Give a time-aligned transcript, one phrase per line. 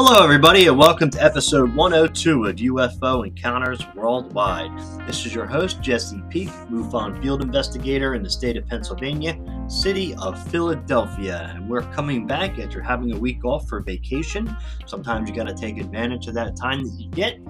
[0.00, 4.70] Hello, everybody, and welcome to episode 102 of UFO Encounters Worldwide.
[5.08, 10.14] This is your host, Jesse Peak, MUFON field investigator in the state of Pennsylvania, city
[10.22, 11.52] of Philadelphia.
[11.52, 14.56] And we're coming back after having a week off for vacation.
[14.86, 17.40] Sometimes you got to take advantage of that time that you get.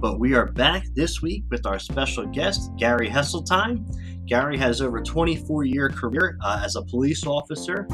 [0.00, 3.84] But we are back this week with our special guest, Gary Heseltine.
[4.24, 7.86] Gary has over 24 year career uh, as a police officer.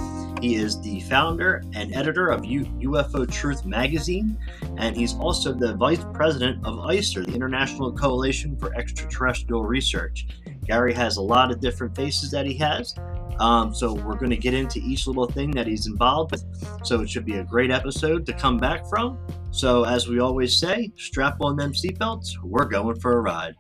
[0.45, 4.37] He is the founder and editor of U- UFO Truth magazine,
[4.77, 10.27] and he's also the vice president of ICER, the International Coalition for Extraterrestrial Research.
[10.67, 12.95] Gary has a lot of different faces that he has,
[13.41, 16.45] um, so we're going to get into each little thing that he's involved with.
[16.85, 19.19] So it should be a great episode to come back from.
[19.51, 22.37] So as we always say, strap on them seatbelts.
[22.43, 23.57] We're going for a ride.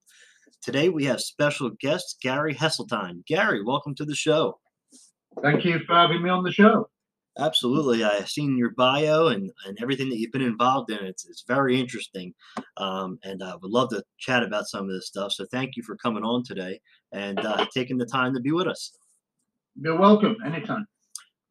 [0.65, 3.23] Today we have special guest Gary Heseltine.
[3.27, 4.57] Gary, welcome to the show.
[5.43, 6.89] Thank you for having me on the show.
[7.37, 8.03] Absolutely.
[8.03, 11.05] I've seen your bio and, and everything that you've been involved in.
[11.05, 12.33] It's, it's very interesting.
[12.77, 15.33] Um, and I would love to chat about some of this stuff.
[15.33, 18.65] So thank you for coming on today and uh, taking the time to be with
[18.65, 18.97] us.
[19.79, 20.35] You're welcome.
[20.43, 20.87] Anytime.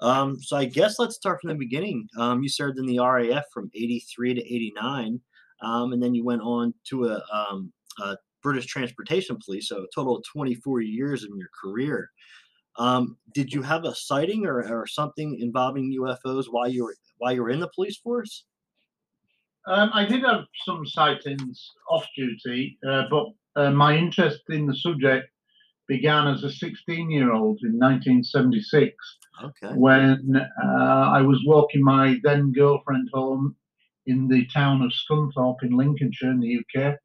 [0.01, 2.09] Um, so I guess let's start from the beginning.
[2.19, 5.21] Um, you served in the RAF from 83 to 89.
[5.63, 9.87] Um, and then you went on to a, um, a British Transportation Police, so a
[9.93, 12.11] total of 24 years in your career.
[12.79, 17.33] Um, did you have a sighting or, or something involving UFOs while you were while
[17.33, 18.45] you were in the police force?
[19.67, 23.27] Um, I did have some sightings off duty, uh, but
[23.57, 25.29] uh, my interest in the subject
[25.87, 28.95] began as a 16 year old in 1976
[29.43, 29.75] okay.
[29.75, 33.55] when uh, I was walking my then girlfriend home
[34.07, 36.97] in the town of Scunthorpe in Lincolnshire in the UK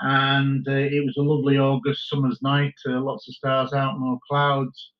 [0.00, 4.18] and uh, it was a lovely August summer's night, uh, lots of stars out, no
[4.28, 4.92] clouds,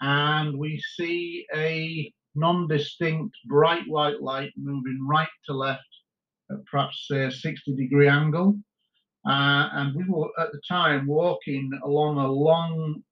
[0.00, 5.82] and we see a non-distinct bright white light moving right to left
[6.50, 8.56] at perhaps a 60 degree angle.
[9.26, 13.02] Uh, and we were at the time walking along a long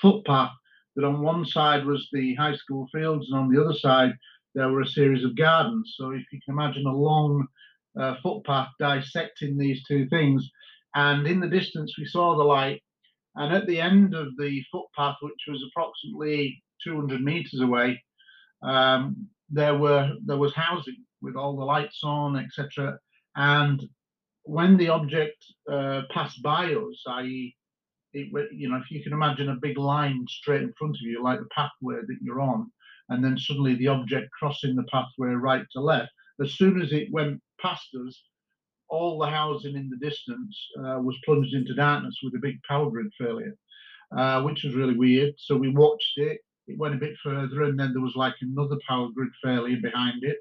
[0.00, 0.52] footpath
[0.94, 4.12] that on one side was the high school fields and on the other side
[4.54, 5.94] there were a series of gardens.
[5.96, 7.46] So if you can imagine a long
[8.00, 10.48] uh, footpath dissecting these two things,
[10.96, 12.82] and in the distance, we saw the light.
[13.34, 18.02] And at the end of the footpath, which was approximately 200 meters away,
[18.62, 22.98] um, there were there was housing with all the lights on, etc.
[23.36, 23.82] And
[24.44, 25.36] when the object
[25.70, 27.54] uh, passed by us, i.e.,
[28.14, 31.22] it, you know, if you can imagine a big line straight in front of you,
[31.22, 32.72] like the pathway that you're on,
[33.10, 36.10] and then suddenly the object crossing the pathway right to left,
[36.42, 38.22] as soon as it went past us,
[38.88, 42.90] all the housing in the distance uh, was plunged into darkness with a big power
[42.90, 43.56] grid failure,
[44.16, 45.34] uh, which was really weird.
[45.38, 46.40] So we watched it.
[46.68, 50.24] It went a bit further, and then there was like another power grid failure behind
[50.24, 50.38] it.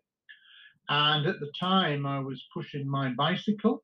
[0.90, 3.84] And at the time, I was pushing my bicycle,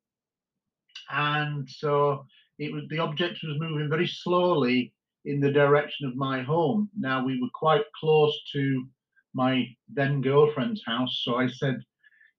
[1.09, 2.25] and so
[2.59, 4.93] it was the object was moving very slowly
[5.25, 6.89] in the direction of my home.
[6.97, 8.85] Now we were quite close to
[9.33, 11.81] my then girlfriend's house, so I said,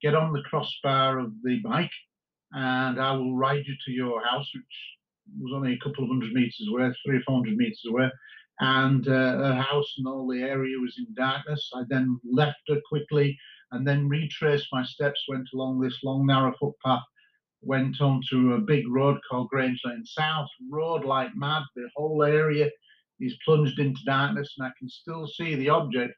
[0.01, 1.91] "Get on the crossbar of the bike."
[2.55, 4.65] And I will ride you to your house, which
[5.41, 8.11] was only a couple of hundred meters away, three or four hundred meters away.
[8.61, 11.71] And uh, her house and all the area was in darkness.
[11.75, 13.39] I then left her quickly
[13.73, 17.03] and then retraced my steps, went along this long, narrow footpath,
[17.63, 21.63] went onto a big road called Grange Lane South, rode like mad.
[21.75, 22.69] The whole area
[23.19, 26.13] is plunged into darkness, and I can still see the object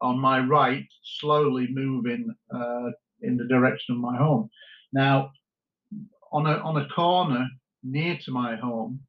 [0.00, 2.90] on my right slowly moving uh,
[3.22, 4.48] in the direction of my home.
[4.92, 5.32] Now,
[6.32, 7.46] on a on a corner
[7.82, 9.00] near to my home,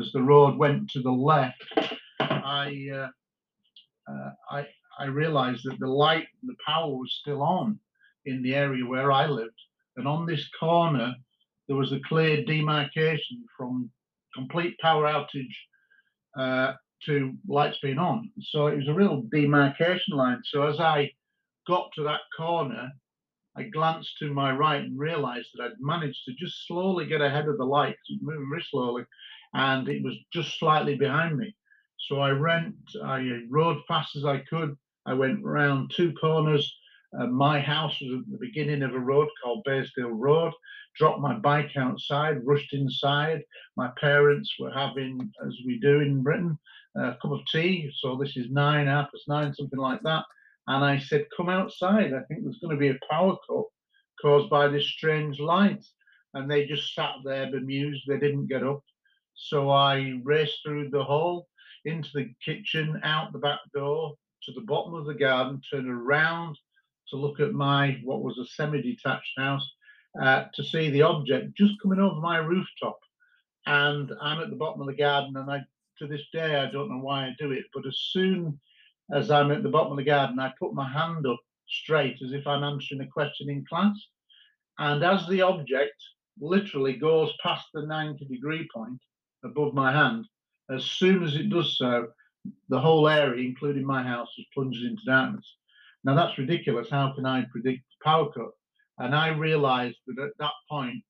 [0.00, 1.62] as the road went to the left,
[2.20, 3.08] I uh,
[4.10, 4.66] uh, I
[4.98, 7.78] I realised that the light, the power was still on
[8.24, 9.60] in the area where I lived,
[9.96, 11.14] and on this corner
[11.68, 13.90] there was a clear demarcation from
[14.34, 15.56] complete power outage
[16.38, 16.74] uh,
[17.04, 18.30] to lights being on.
[18.40, 20.40] So it was a real demarcation line.
[20.44, 21.10] So as I
[21.66, 22.92] got to that corner,
[23.56, 27.48] I glanced to my right and realized that I'd managed to just slowly get ahead
[27.48, 29.04] of the light, It was moving very slowly,
[29.54, 31.54] and it was just slightly behind me.
[32.08, 34.76] So I ran, I rode fast as I could,
[35.06, 36.70] I went round two corners.
[37.18, 40.52] Uh, my house was at the beginning of a road called Baysdale Road.
[40.96, 43.42] Dropped my bike outside, rushed inside.
[43.76, 46.58] My parents were having, as we do in Britain,
[46.96, 47.90] a cup of tea.
[48.00, 50.24] So this is nine, half past nine, something like that.
[50.68, 52.12] And I said, Come outside.
[52.12, 53.64] I think there's going to be a power cut
[54.20, 55.84] caused by this strange light.
[56.34, 58.02] And they just sat there bemused.
[58.06, 58.82] They didn't get up.
[59.34, 61.46] So I raced through the hall
[61.84, 64.14] into the kitchen, out the back door
[64.44, 66.56] to the bottom of the garden, turned around
[67.08, 69.68] to look at my what was a semi-detached house
[70.20, 72.98] uh, to see the object just coming over my rooftop.
[73.66, 75.64] And I'm at the bottom of the garden, and I
[75.98, 78.60] to this day I don't know why I do it, but as soon
[79.12, 81.38] as I'm at the bottom of the garden, I put my hand up
[81.68, 83.96] straight as if I'm answering a question in class.
[84.78, 85.94] And as the object
[86.38, 89.00] literally goes past the 90 degree point
[89.44, 90.26] above my hand,
[90.70, 92.08] as soon as it does so,
[92.68, 95.56] the whole area, including my house, is plunged into darkness.
[96.04, 96.88] Now that's ridiculous.
[96.90, 98.50] How can I predict power cut?
[98.98, 101.02] And I realized that at that point,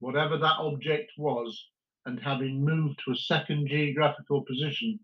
[0.00, 1.66] whatever that object was,
[2.06, 4.98] and having moved to a second geographical position,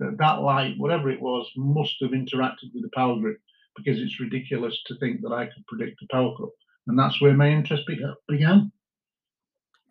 [0.00, 3.36] that that light, whatever it was, must have interacted with the power grid
[3.76, 6.48] because it's ridiculous to think that I could predict a power cut.
[6.88, 8.72] And that's where my interest began.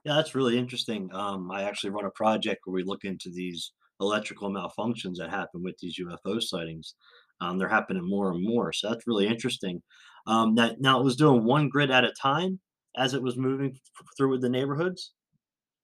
[0.06, 1.10] Yeah, that's really interesting.
[1.14, 3.72] Um, I actually run a project where we look into these
[4.02, 6.96] electrical malfunctions that happen with these UFO sightings.
[7.42, 9.82] Um, they're happening more and more, so that's really interesting.
[10.28, 12.60] Um, that now it was doing one grid at a time
[12.98, 15.14] as it was moving f- through with the neighborhoods.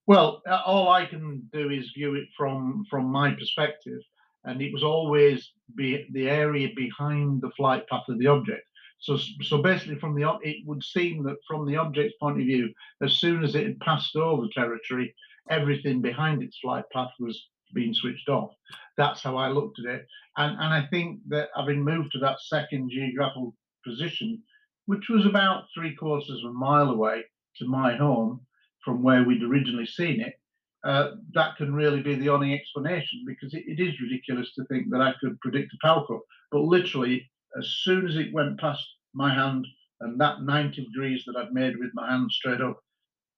[0.07, 4.01] Well, all I can do is view it from from my perspective,
[4.45, 8.63] and it was always be the area behind the flight path of the object.
[8.99, 12.73] So, so basically, from the it would seem that from the object's point of view,
[13.01, 15.13] as soon as it had passed over territory,
[15.49, 18.51] everything behind its flight path was being switched off.
[18.97, 20.07] That's how I looked at it,
[20.37, 24.41] and and I think that having moved to that second geographical position,
[24.85, 27.23] which was about three quarters of a mile away
[27.57, 28.41] to my home
[28.83, 30.35] from where we'd originally seen it,
[30.85, 34.89] uh, that can really be the only explanation because it, it is ridiculous to think
[34.91, 36.19] that I could predict a power cut.
[36.51, 37.27] But literally,
[37.57, 39.65] as soon as it went past my hand
[40.01, 42.79] and that 90 degrees that I'd made with my hand straight up,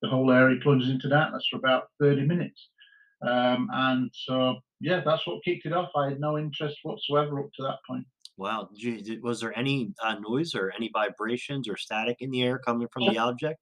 [0.01, 2.69] the whole area plunged into darkness for about 30 minutes.
[3.25, 5.89] Um, and so, yeah, that's what kicked it off.
[5.95, 8.05] I had no interest whatsoever up to that point.
[8.35, 8.69] Wow.
[8.73, 12.87] You, was there any uh, noise or any vibrations or static in the air coming
[12.91, 13.59] from the object?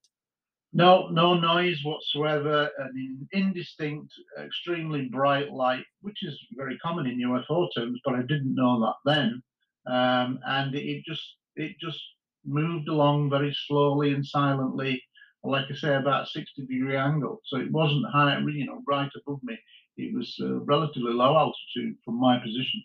[0.75, 2.69] No, no noise whatsoever.
[2.77, 8.23] And an indistinct, extremely bright light, which is very common in UFO terms, but I
[8.23, 9.41] didn't know that then.
[9.87, 11.23] Um, and it just
[11.55, 12.01] it just
[12.43, 15.01] moved along very slowly and silently,
[15.45, 17.39] like I say, about a 60 degree angle.
[17.45, 19.57] So it wasn't high, you know, right above me.
[19.95, 22.83] It was uh, relatively low altitude from my position.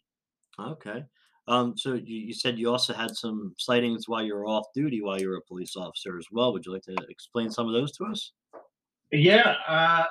[0.60, 1.04] Okay.
[1.48, 5.02] Um, so you, you said you also had some sightings while you were off duty
[5.02, 6.52] while you were a police officer as well.
[6.52, 8.32] Would you like to explain some of those to us?
[9.10, 10.04] Yeah, uh,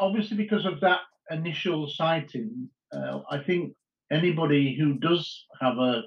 [0.00, 1.00] obviously because of that
[1.30, 3.74] initial sighting, uh, I think
[4.10, 6.02] anybody who does have a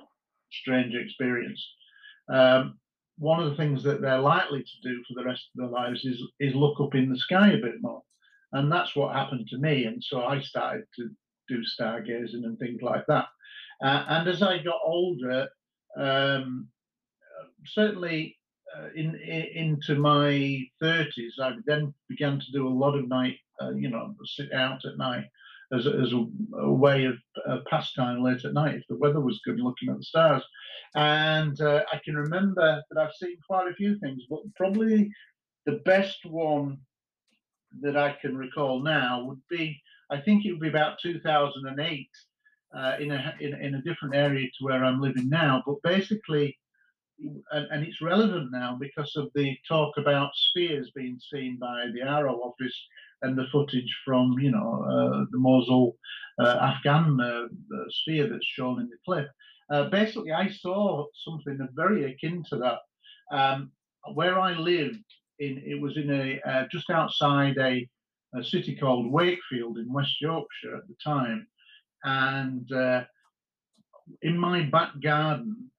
[0.52, 1.64] strange experience,
[2.30, 2.80] um,
[3.18, 6.04] one of the things that they're likely to do for the rest of their lives
[6.04, 8.02] is is look up in the sky a bit more,
[8.54, 9.86] and that's what happened to me.
[9.86, 11.10] And so I started to
[11.48, 13.28] do stargazing and things like that.
[13.84, 15.48] Uh, and as I got older,
[15.98, 16.70] um,
[17.66, 18.38] certainly
[18.76, 23.38] uh, in, in, into my 30s, I then began to do a lot of night,
[23.62, 25.26] uh, you know, sit out at night
[25.74, 26.26] as a, as a,
[26.60, 27.16] a way of
[27.48, 30.44] uh, pastime late at night if the weather was good, looking at the stars.
[30.96, 35.12] And uh, I can remember that I've seen quite a few things, but probably
[35.66, 36.78] the best one
[37.82, 42.08] that I can recall now would be I think it would be about 2008
[42.76, 45.64] uh, in, a, in, in a different area to where I'm living now.
[45.66, 46.58] But basically,
[47.52, 52.02] and, and, it's relevant now because of the talk about spheres being seen by the
[52.02, 52.76] AARO office
[53.22, 55.96] and the footage from, you know, uh, the Mosul
[56.40, 57.48] uh, Afghan uh,
[57.90, 59.30] sphere that's shown in the clip.
[59.72, 62.80] Uh, basically, I saw something very akin to that.
[63.36, 63.72] Um,
[64.14, 65.04] where I lived,
[65.40, 67.88] in it was in a just outside a,
[68.36, 71.48] a, city called Wakefield in West Yorkshire at the time,
[72.04, 73.04] and uh,
[74.22, 75.70] in my back garden,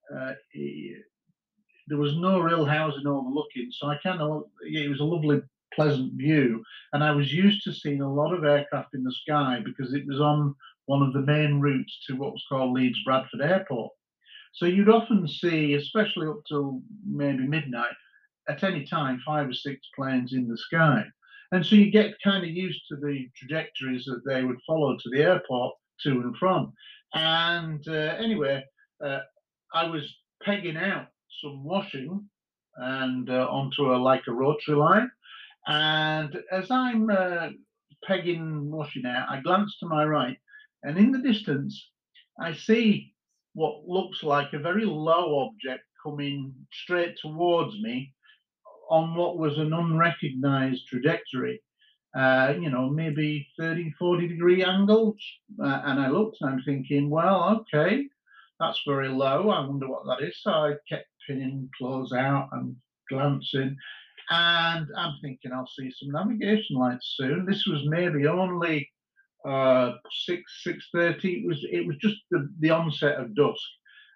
[1.86, 5.42] there was no real housing overlooking, so I kind of it was a lovely,
[5.74, 6.62] pleasant view,
[6.92, 10.06] and I was used to seeing a lot of aircraft in the sky because it
[10.06, 10.54] was on
[10.86, 13.92] one of the main routes to what was called Leeds Bradford Airport.
[14.52, 17.94] So you'd often see, especially up till maybe midnight,
[18.48, 21.04] at any time, five or six planes in the sky.
[21.52, 25.10] And so you get kind of used to the trajectories that they would follow to
[25.10, 26.72] the airport to and from.
[27.14, 28.64] And uh, anyway,
[29.04, 29.20] uh,
[29.72, 30.02] I was
[30.42, 31.08] pegging out
[31.42, 32.28] some washing
[32.76, 35.10] and uh, onto a like a rotary line.
[35.66, 37.50] And as I'm uh,
[38.04, 40.36] pegging washing out, I glance to my right,
[40.82, 41.90] and in the distance,
[42.40, 43.12] I see
[43.54, 48.12] what looks like a very low object coming straight towards me
[48.90, 51.62] on what was an unrecognized trajectory.
[52.14, 55.16] Uh, you know, maybe 30, 40 degree angles.
[55.60, 58.06] Uh, and I looked and I'm thinking, well, okay,
[58.60, 59.50] that's very low.
[59.50, 60.40] I wonder what that is.
[60.40, 62.76] So I kept pinning claws out and
[63.10, 63.76] glancing.
[64.30, 67.44] And I'm thinking I'll see some navigation lights soon.
[67.44, 68.88] This was maybe only
[69.44, 69.92] uh,
[70.24, 71.40] six six thirty.
[71.40, 73.60] It was it was just the, the onset of dusk,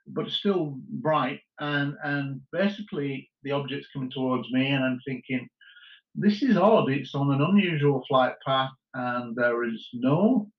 [0.06, 1.40] but still bright.
[1.60, 5.46] And and basically the object's coming towards me, and I'm thinking,
[6.18, 6.90] this is odd.
[6.90, 10.50] It's on an unusual flight path, and there is no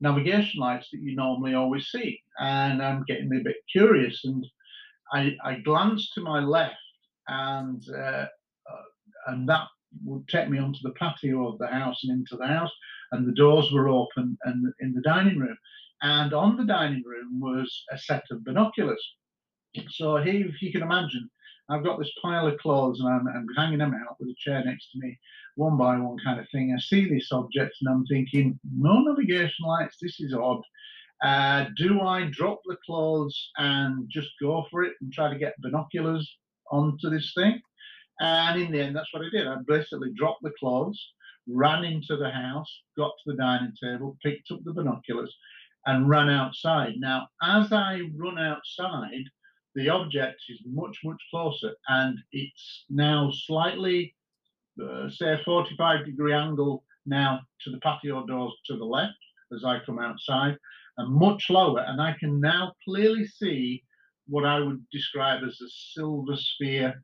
[0.00, 2.20] navigation lights that you normally always see.
[2.38, 4.46] And I'm getting a bit curious, and
[5.12, 6.74] I, I glanced to my left,
[7.28, 8.86] and uh, uh,
[9.28, 9.66] and that
[10.04, 12.72] would take me onto the patio of the house and into the house,
[13.12, 15.56] and the doors were open and in the dining room,
[16.02, 19.02] and on the dining room was a set of binoculars.
[19.90, 21.30] So here, if you can imagine,
[21.68, 24.62] I've got this pile of clothes and I'm, I'm hanging them out with a chair
[24.64, 25.18] next to me,
[25.56, 26.72] one by one kind of thing.
[26.76, 30.62] I see this object and I'm thinking, no navigation lights, this is odd.
[31.24, 35.60] Uh, do I drop the clothes and just go for it and try to get
[35.60, 36.30] binoculars
[36.70, 37.60] onto this thing?
[38.20, 39.46] And in the end, that's what I did.
[39.46, 41.02] I basically dropped the clothes,
[41.48, 45.34] ran into the house, got to the dining table, picked up the binoculars,
[45.86, 46.94] and ran outside.
[46.98, 49.24] Now, as I run outside,
[49.76, 54.14] the object is much, much closer, and it's now slightly,
[54.82, 59.18] uh, say, a 45 degree angle now to the patio doors to the left
[59.54, 60.56] as I come outside
[60.96, 61.84] and much lower.
[61.86, 63.84] And I can now clearly see
[64.26, 66.94] what I would describe as a silver sphere,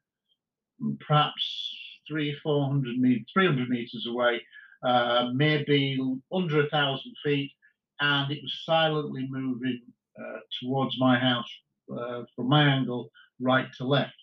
[1.06, 1.76] perhaps
[2.08, 4.40] three, 400 meters, 300 meters away,
[4.82, 6.00] uh, maybe
[6.32, 7.52] under a thousand feet.
[8.00, 9.82] And it was silently moving
[10.18, 11.50] uh, towards my house
[11.98, 14.14] uh, from my angle, right to left.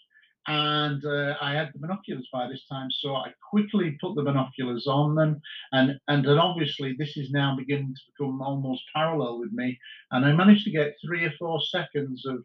[0.47, 4.87] And uh, I had the binoculars by this time, so I quickly put the binoculars
[4.87, 5.39] on them,
[5.73, 9.77] and and then obviously this is now beginning to become almost parallel with me,
[10.11, 12.37] and I managed to get three or four seconds of,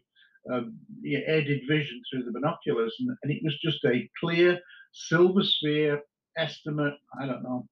[0.51, 0.65] of
[1.05, 4.59] aided vision through the binoculars, and, and it was just a clear
[4.91, 6.01] silver sphere
[6.37, 6.93] estimate.
[7.19, 7.65] I don't know,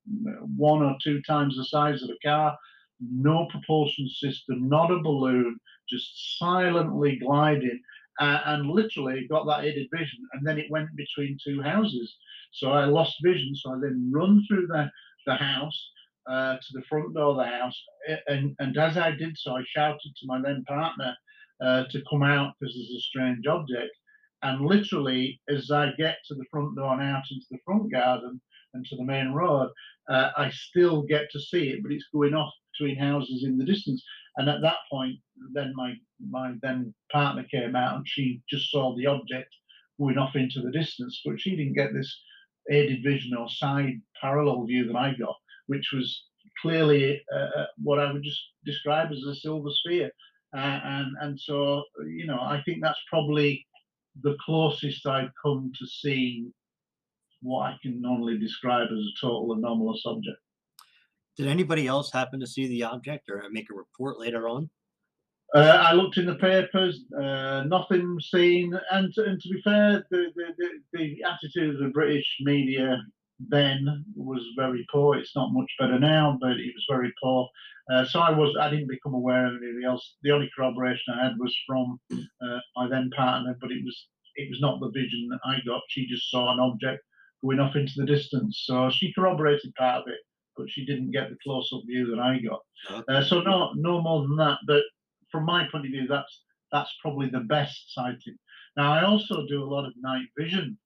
[0.57, 2.57] one or two times the size of a car,
[2.99, 7.77] no propulsion system, not a balloon, just silently glided
[8.19, 10.19] uh, and literally got that aided vision.
[10.33, 12.15] And then it went between two houses.
[12.51, 13.55] So I lost vision.
[13.55, 14.89] So I then run through the,
[15.25, 15.91] the house
[16.29, 17.79] uh, to the front door of the house.
[18.27, 21.15] And, and as I did so, I shouted to my then partner
[21.61, 23.91] uh, to come out because there's a strange object.
[24.43, 28.41] And literally, as I get to the front door and out into the front garden
[28.73, 29.69] and to the main road,
[30.09, 33.63] uh, I still get to see it, but it's going off between houses in the
[33.63, 34.03] distance.
[34.37, 35.17] And at that point,
[35.53, 39.53] then my my then partner came out and she just saw the object
[39.99, 42.11] going off into the distance, but she didn't get this
[42.71, 45.35] aided vision or side parallel view that I got,
[45.67, 46.25] which was
[46.61, 50.11] clearly uh, uh what I would just describe as a silver sphere.
[50.55, 53.65] Uh, and and so you know, I think that's probably
[54.21, 56.53] the closest I've come to seeing
[57.41, 60.37] what I can normally describe as a total anomalous object.
[61.35, 64.69] Did anybody else happen to see the object or make a report later on?
[65.55, 68.73] Uh, I looked in the papers, uh, nothing seen.
[68.91, 72.97] And to, and to be fair, the, the, the, the, attitude of the British media
[73.39, 75.15] then was very poor.
[75.15, 77.47] It's not much better now, but it was very poor.
[77.91, 80.15] Uh, so I was I didn't become aware of anything else.
[80.23, 84.49] The only corroboration I had was from uh, my then partner, but it was it
[84.49, 85.81] was not the vision that I got.
[85.89, 87.03] She just saw an object
[87.43, 90.19] going off into the distance, so she corroborated part of it
[90.57, 92.61] but she didn't get the close-up view that I got.
[93.07, 94.57] Uh, so no, no more than that.
[94.67, 94.83] But
[95.31, 98.37] from my point of view, that's that's probably the best sighting.
[98.75, 100.77] Now I also do a lot of night vision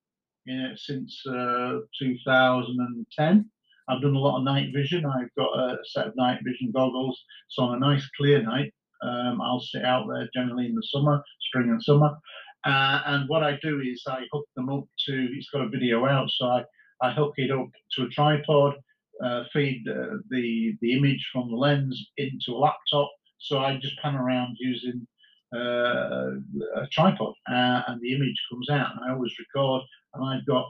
[0.46, 3.50] you know, since uh, 2010.
[3.90, 5.06] I've done a lot of night vision.
[5.06, 7.22] I've got a set of night vision goggles.
[7.50, 11.24] So on a nice clear night, um, I'll sit out there generally in the summer,
[11.48, 12.18] spring and summer.
[12.66, 16.06] Uh, and what I do is I hook them up to, it's got a video
[16.06, 16.64] out, so I,
[17.02, 18.76] I hook it up to a tripod
[19.24, 23.10] uh, feed uh, the the image from the lens into a laptop.
[23.40, 25.08] So I just pan around using
[25.56, 26.32] uh,
[26.76, 28.92] a tripod, uh, and the image comes out.
[28.92, 29.84] And I always record,
[30.14, 30.68] and I've got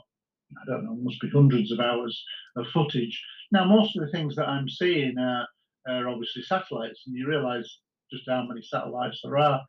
[0.62, 2.24] I don't know, must be hundreds of hours
[2.56, 3.22] of footage.
[3.52, 5.48] Now, most of the things that I'm seeing are,
[5.88, 7.80] are obviously satellites, and you realise
[8.12, 9.62] just how many satellites there are.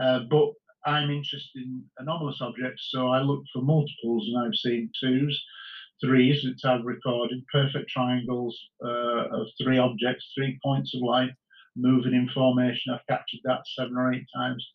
[0.00, 0.50] Uh, but
[0.84, 5.44] I'm interested in anomalous objects, so I look for multiples, and I've seen twos,
[6.02, 11.30] threes, I've recorded, perfect triangles uh, of three objects, three points of light
[11.76, 12.92] moving in formation.
[12.92, 14.66] I've captured that seven or eight times.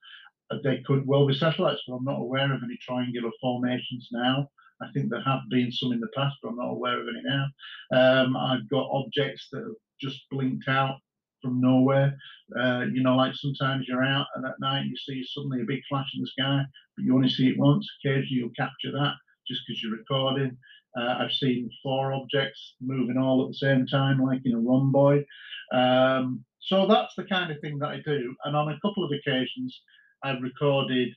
[0.50, 4.50] Uh, they could well be satellites, but I'm not aware of any triangular formations now.
[4.82, 7.22] I think there have been some in the past, but I'm not aware of any
[7.24, 7.46] now.
[7.92, 10.98] Um, I've got objects that have just blinked out
[11.42, 12.16] from nowhere.
[12.60, 15.82] Uh, you know, like sometimes you're out and at night you see suddenly a big
[15.90, 16.64] flash in the sky,
[16.96, 17.88] but you only see it once.
[18.04, 19.14] Occasionally you'll capture that
[19.48, 20.58] just because you're recording.
[20.98, 25.26] Uh, I've seen four objects moving all at the same time, like in a rhomboid.
[25.72, 28.36] Um, so that's the kind of thing that I do.
[28.46, 29.80] And on a couple of occasions,
[30.24, 31.10] I've recorded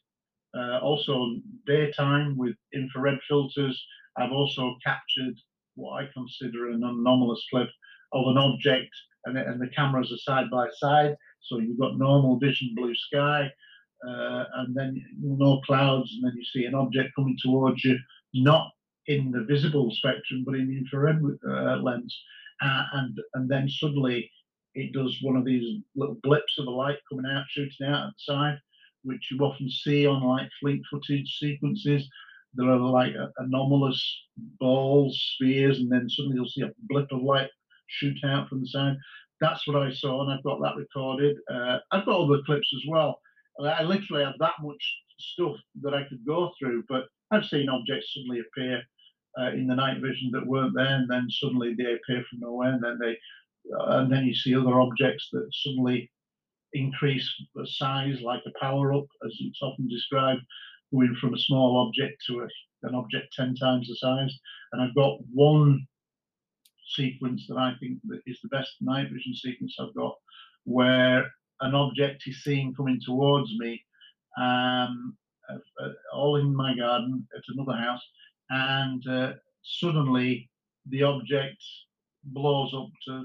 [0.56, 3.82] uh, also daytime with infrared filters.
[4.16, 5.34] I've also captured
[5.76, 7.68] what I consider an anomalous clip
[8.12, 8.90] of an object,
[9.25, 11.16] and, and the cameras are side by side.
[11.42, 13.50] So you've got normal vision, blue sky,
[14.06, 17.96] uh, and then no clouds, and then you see an object coming towards you,
[18.34, 18.70] not
[19.07, 22.16] in the visible spectrum, but in the infrared uh, lens.
[22.62, 24.30] Uh, and and then suddenly
[24.75, 28.12] it does one of these little blips of the light coming out, shooting out at
[28.14, 28.59] the side,
[29.02, 32.09] which you often see on like fleet footage sequences.
[32.54, 34.02] There are like anomalous
[34.59, 37.49] balls, spheres, and then suddenly you'll see a blip of light
[37.87, 38.97] shoot out from the side.
[39.40, 41.37] That's what I saw, and I've got that recorded.
[41.50, 43.21] Uh, I've got all the clips as well.
[43.64, 44.83] I literally have that much
[45.19, 48.82] stuff that I could go through, but I've seen objects suddenly appear
[49.38, 52.72] uh, in the night vision that weren't there, and then suddenly they appear from nowhere,
[52.72, 53.16] and then they,
[53.75, 56.10] uh, and then you see other objects that suddenly
[56.72, 60.42] increase the size, like a power up, as it's often described,
[60.92, 62.49] going from a small object to a,
[62.82, 64.37] an object ten times the size.
[64.72, 65.87] And I've got one
[66.94, 70.16] sequence that I think that is the best night vision sequence I've got,
[70.64, 73.84] where an object is seen coming towards me,
[74.38, 75.16] um,
[75.82, 78.02] uh, all in my garden at another house,
[78.50, 79.32] and uh,
[79.63, 80.49] suddenly
[80.89, 81.63] the object
[82.25, 83.25] blows up to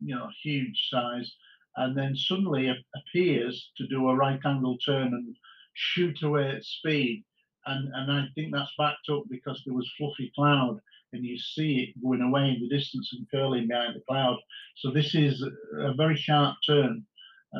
[0.00, 1.32] you know huge size
[1.76, 5.36] and then suddenly appears to do a right angle turn and
[5.74, 7.24] shoot away at speed.
[7.66, 10.80] And and i think that's backed up because there was fluffy cloud
[11.14, 14.36] and you see it going away in the distance and curling behind the cloud.
[14.76, 15.42] So this is
[15.78, 17.04] a very sharp turn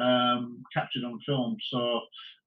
[0.00, 1.57] um, captured on film.
[1.70, 2.00] So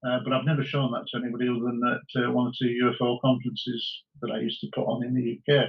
[0.05, 2.69] uh, but I've never shown that to anybody other than at uh, one or two
[2.83, 5.65] UFO conferences that I used to put on in the UK.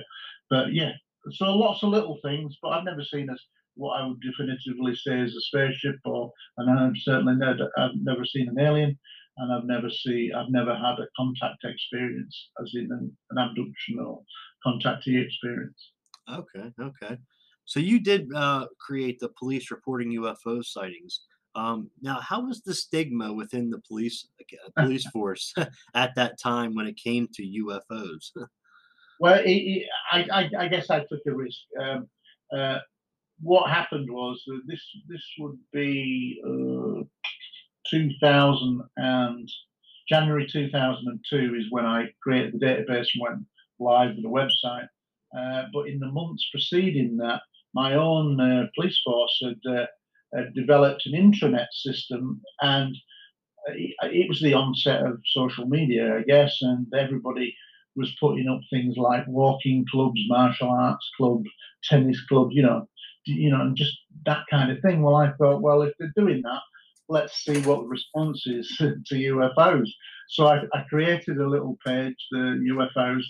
[0.50, 0.92] But yeah,
[1.32, 3.40] so lots of little things, but I've never seen as
[3.74, 8.24] what I would definitively say is a spaceship, or and I've certainly never I've never
[8.24, 8.98] seen an alien,
[9.38, 13.98] and I've never see I've never had a contact experience, as in an, an abduction
[14.00, 14.22] or
[14.66, 15.92] contactee experience.
[16.30, 17.16] Okay, okay.
[17.64, 21.20] So you did uh, create the police reporting UFO sightings.
[21.54, 25.52] Um, now, how was the stigma within the police uh, police force
[25.94, 28.30] at that time when it came to UFOs?
[29.20, 31.58] well, it, it, I, I, guess I took a risk.
[31.80, 32.08] Um,
[32.56, 32.78] uh,
[33.40, 37.02] what happened was that this this would be uh,
[37.90, 39.48] 2000 and
[40.08, 43.46] January 2002 is when I created the database and went
[43.78, 44.88] live with the website.
[45.36, 47.42] Uh, but in the months preceding that,
[47.74, 49.88] my own uh, police force had
[50.36, 52.94] uh, uh, developed an intranet system, and
[53.66, 57.54] it was the onset of social media, I guess, and everybody
[57.96, 61.50] was putting up things like walking clubs, martial arts clubs,
[61.84, 62.88] tennis clubs, you know,
[63.26, 65.02] you know, and just that kind of thing.
[65.02, 66.60] Well, I thought, well, if they're doing that,
[67.08, 69.88] let's see what the response is to UFOs.
[70.30, 73.22] So I, I created a little page, the UFOs,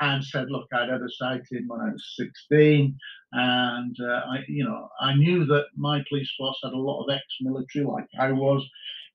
[0.00, 2.96] and said, look, I'd had a sighting when I was 16,
[3.32, 7.14] and uh, I, you know, I knew that my police force had a lot of
[7.14, 8.66] ex-military, like I was,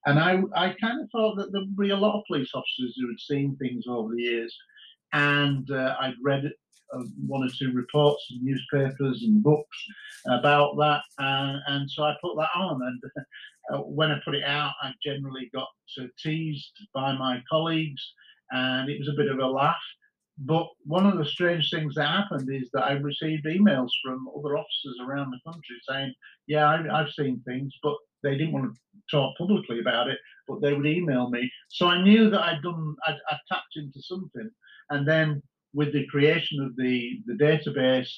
[0.05, 3.07] and I, I kind of thought that there'd be a lot of police officers who
[3.07, 4.55] had seen things over the years,
[5.13, 6.45] and uh, I'd read
[6.93, 9.77] uh, one or two reports in newspapers and books
[10.27, 13.01] about that, and, and so I put that on, and
[13.73, 15.67] uh, when I put it out, I generally got
[16.21, 18.03] teased by my colleagues,
[18.51, 19.81] and it was a bit of a laugh
[20.37, 24.57] but one of the strange things that happened is that I received emails from other
[24.57, 26.13] officers around the country saying,
[26.47, 30.19] "Yeah, I, have seen things," but they didn't want to talk publicly about it.
[30.47, 34.01] But they would email me, so I knew that I'd done, I'd, I'd tapped into
[34.01, 34.49] something.
[34.89, 35.41] And then
[35.73, 38.11] with the creation of the the database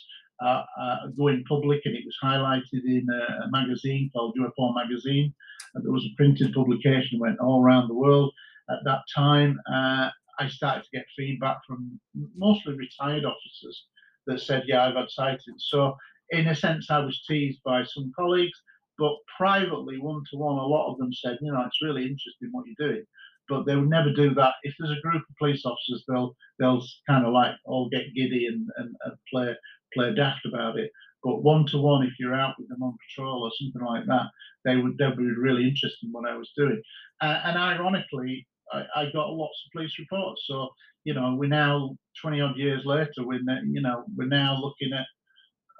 [0.43, 5.33] uh, uh, going public, and it was highlighted in a, a magazine called UFO Magazine,
[5.75, 8.33] and there was a printed publication that went all around the world
[8.69, 9.59] at that time.
[9.71, 11.99] Uh, I started to get feedback from
[12.35, 13.85] mostly retired officers
[14.27, 15.95] that said, "Yeah, I've had sightings." So,
[16.31, 18.61] in a sense, I was teased by some colleagues,
[18.97, 22.49] but privately, one to one, a lot of them said, "You know, it's really interesting
[22.51, 23.05] what you're doing."
[23.49, 24.55] but they would never do that.
[24.63, 28.47] If there's a group of police officers, they'll they'll kind of like all get giddy
[28.47, 29.55] and, and, and play
[29.93, 30.91] play daft about it.
[31.23, 34.27] But one to one, if you're out with them on patrol or something like that,
[34.65, 36.81] they would they would be really interested in what I was doing.
[37.21, 40.43] Uh, and ironically, I, I, got lots of police reports.
[40.47, 40.69] So
[41.03, 43.11] you know, we're now 20 odd years later.
[43.19, 45.05] We're you know we're now looking at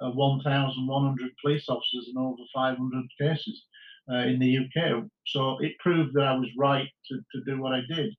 [0.00, 3.64] uh, 1,100 police officers and over 500 cases
[4.10, 5.04] uh, in the UK.
[5.26, 8.14] So it proved that I was right to, to do what I did.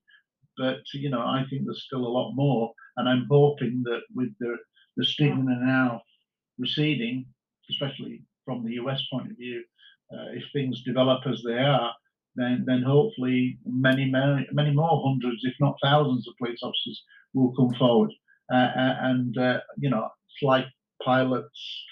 [0.56, 4.30] But you know, I think there's still a lot more, and I'm hoping that with
[4.40, 4.56] the
[4.96, 6.02] the stigma now
[6.58, 7.26] receding,
[7.70, 9.64] especially from the US point of view,
[10.12, 11.94] uh, if things develop as they are,
[12.36, 17.02] then then hopefully many many many more hundreds, if not thousands, of police officers
[17.34, 18.12] will come forward,
[18.52, 20.08] uh, uh and uh, you know,
[20.42, 20.66] like
[21.04, 21.84] pilots,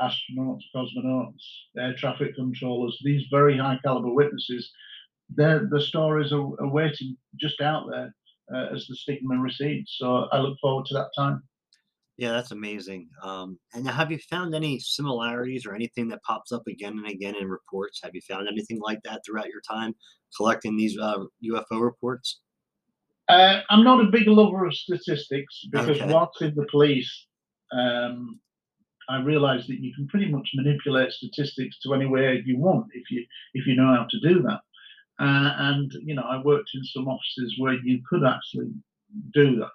[0.00, 1.42] astronauts, cosmonauts,
[1.78, 4.70] air traffic controllers, these very high caliber witnesses,
[5.36, 8.14] the stories are, are, waiting just out there
[8.54, 9.96] uh, as the stigma recedes.
[9.98, 11.42] So I look forward to that time.
[12.18, 13.08] Yeah, that's amazing.
[13.22, 17.36] Um, and have you found any similarities or anything that pops up again and again
[17.40, 18.00] in reports?
[18.02, 19.94] Have you found anything like that throughout your time
[20.36, 22.40] collecting these uh, UFO reports?
[23.28, 26.12] Uh, I'm not a big lover of statistics because okay.
[26.12, 27.26] once in the police,
[27.72, 28.40] um,
[29.08, 33.24] I realized that you can pretty much manipulate statistics to anywhere you want if you
[33.54, 34.60] if you know how to do that.
[35.20, 38.72] Uh, and you know, I worked in some offices where you could actually
[39.32, 39.70] do that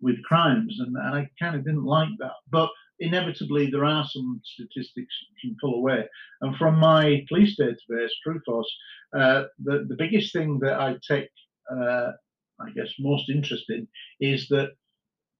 [0.00, 2.32] with crimes, and, and I kind of didn't like that.
[2.50, 6.04] But inevitably, there are some statistics you can pull away.
[6.40, 8.66] And from my police database, PRUFOS,
[9.16, 11.30] uh, the the biggest thing that I take,
[11.70, 12.12] uh,
[12.60, 13.88] I guess, most interest in
[14.20, 14.70] is that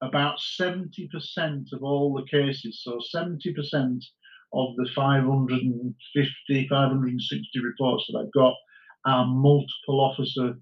[0.02, 4.02] about 70% of all the cases, so 70%
[4.52, 8.54] of the 550, 560 reports that I've got
[9.04, 10.54] are multiple officer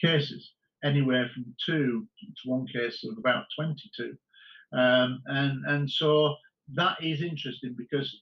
[0.00, 0.52] cases,
[0.84, 4.16] anywhere from two to one case of about 22.
[4.72, 6.34] Um, and, and so
[6.74, 8.20] that is interesting because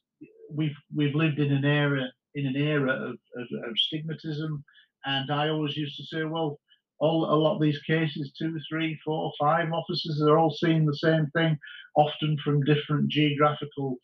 [0.50, 4.62] we've, we've lived in an era in an era of, of, of stigmatism.
[5.04, 6.58] And I always used to say, well,
[6.98, 10.96] all a lot of these cases, two, three, four, five officers are all seeing the
[10.96, 11.58] same thing,
[11.96, 13.96] often from different geographical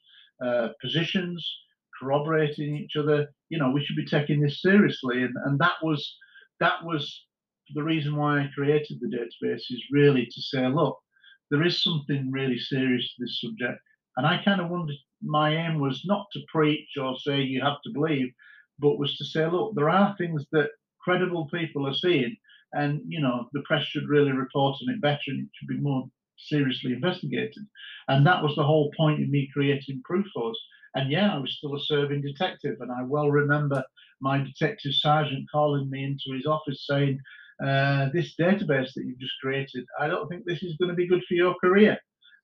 [0.45, 1.49] uh, positions,
[1.99, 3.29] corroborating each other.
[3.51, 6.17] You know, we should be taking this seriously, and and that was
[6.59, 7.25] that was
[7.75, 10.99] the reason why I created the database is really to say, look,
[11.51, 13.81] there is something really serious to this subject,
[14.17, 14.97] and I kind of wondered.
[15.21, 18.33] My aim was not to preach or say you have to believe,
[18.79, 22.37] but was to say, look, there are things that credible people are seeing
[22.73, 25.81] and you know the press should really report on it better and it should be
[25.81, 26.05] more
[26.37, 27.67] seriously investigated
[28.09, 30.57] and that was the whole point in me creating PRUFOS
[30.95, 33.83] and yeah i was still a serving detective and i well remember
[34.21, 37.19] my detective sergeant calling me into his office saying
[37.65, 41.09] uh, this database that you've just created i don't think this is going to be
[41.09, 41.99] good for your career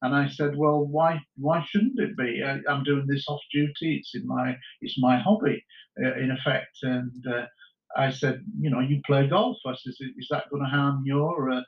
[0.05, 2.42] and I said, well, why why shouldn't it be?
[2.44, 3.96] I, am doing this off duty.
[3.96, 5.64] It's in my it's my hobby,
[6.05, 6.77] uh, in effect.
[6.83, 7.46] And uh,
[7.96, 9.57] I said, you know, you play golf.
[9.66, 11.62] I said, is that going to harm your uh,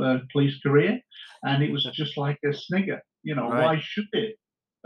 [0.00, 0.98] uh, police career?
[1.42, 3.02] And it was just like a snigger.
[3.22, 3.64] You know, right.
[3.64, 4.36] why should it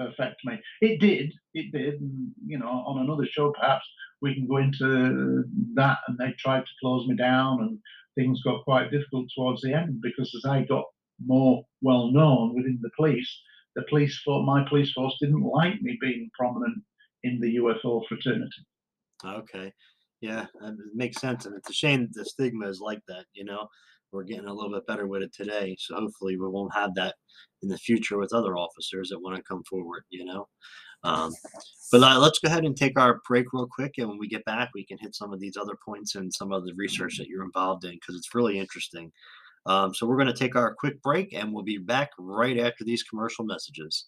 [0.00, 0.58] affect me?
[0.80, 1.32] It did.
[1.54, 2.00] It did.
[2.00, 3.86] And, you know, on another show, perhaps
[4.20, 5.98] we can go into that.
[6.06, 7.78] And they tried to close me down, and
[8.14, 10.84] things got quite difficult towards the end because as I got
[11.24, 13.30] more well known within the police,
[13.76, 16.82] the police force, my police force didn't like me being prominent
[17.22, 18.64] in the UFO fraternity.
[19.24, 19.72] Okay.
[20.20, 23.24] Yeah, it makes sense, and it's a shame that the stigma is like that.
[23.34, 23.68] You know,
[24.10, 27.14] we're getting a little bit better with it today, so hopefully we won't have that
[27.62, 30.02] in the future with other officers that want to come forward.
[30.10, 30.48] You know,
[31.04, 31.32] um,
[31.92, 34.44] but uh, let's go ahead and take our break real quick, and when we get
[34.44, 37.28] back, we can hit some of these other points and some of the research that
[37.28, 39.12] you're involved in because it's really interesting.
[39.66, 42.84] Um, so we're going to take our quick break, and we'll be back right after
[42.84, 44.06] these commercial messages.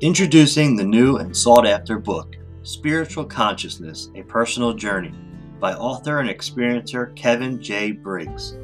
[0.00, 5.12] Introducing the new and sought after book, Spiritual Consciousness A Personal Journey,
[5.60, 7.92] by author and experiencer Kevin J.
[7.92, 8.56] Briggs.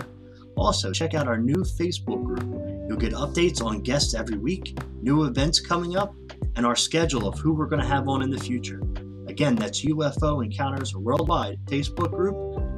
[0.55, 2.43] Also, check out our new Facebook group.
[2.87, 6.13] You'll get updates on guests every week, new events coming up,
[6.55, 8.81] and our schedule of who we're going to have on in the future.
[9.27, 12.35] Again, that's UFO Encounters Worldwide Facebook group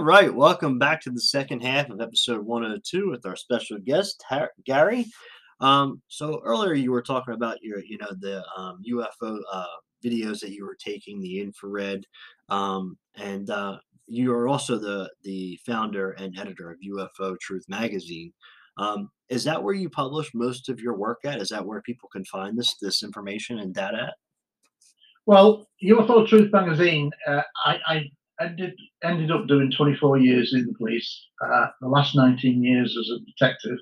[0.02, 4.26] All right, welcome back to the second half of episode 102 with our special guest
[4.66, 5.06] Gary.
[5.60, 9.66] Um, so earlier you were talking about your, you know, the um, UFO uh,
[10.04, 12.04] videos that you were taking, the infrared,
[12.50, 18.34] um, and uh, you are also the the founder and editor of UFO Truth magazine.
[18.80, 21.40] Um, is that where you publish most of your work at?
[21.40, 24.14] Is that where people can find this this information and data at?
[25.28, 28.04] Well, UFO Truth magazine, uh, I, I
[28.46, 28.74] ended
[29.04, 31.28] ended up doing 24 years in the police.
[31.44, 33.78] Uh, the last 19 years as a detective.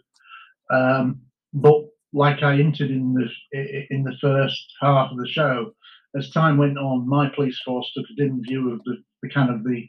[0.72, 1.22] Um,
[1.54, 1.82] but
[2.14, 5.74] like I hinted in the in the first half of the show,
[6.16, 9.50] as time went on, my police force took a dim view of the, the kind
[9.50, 9.88] of the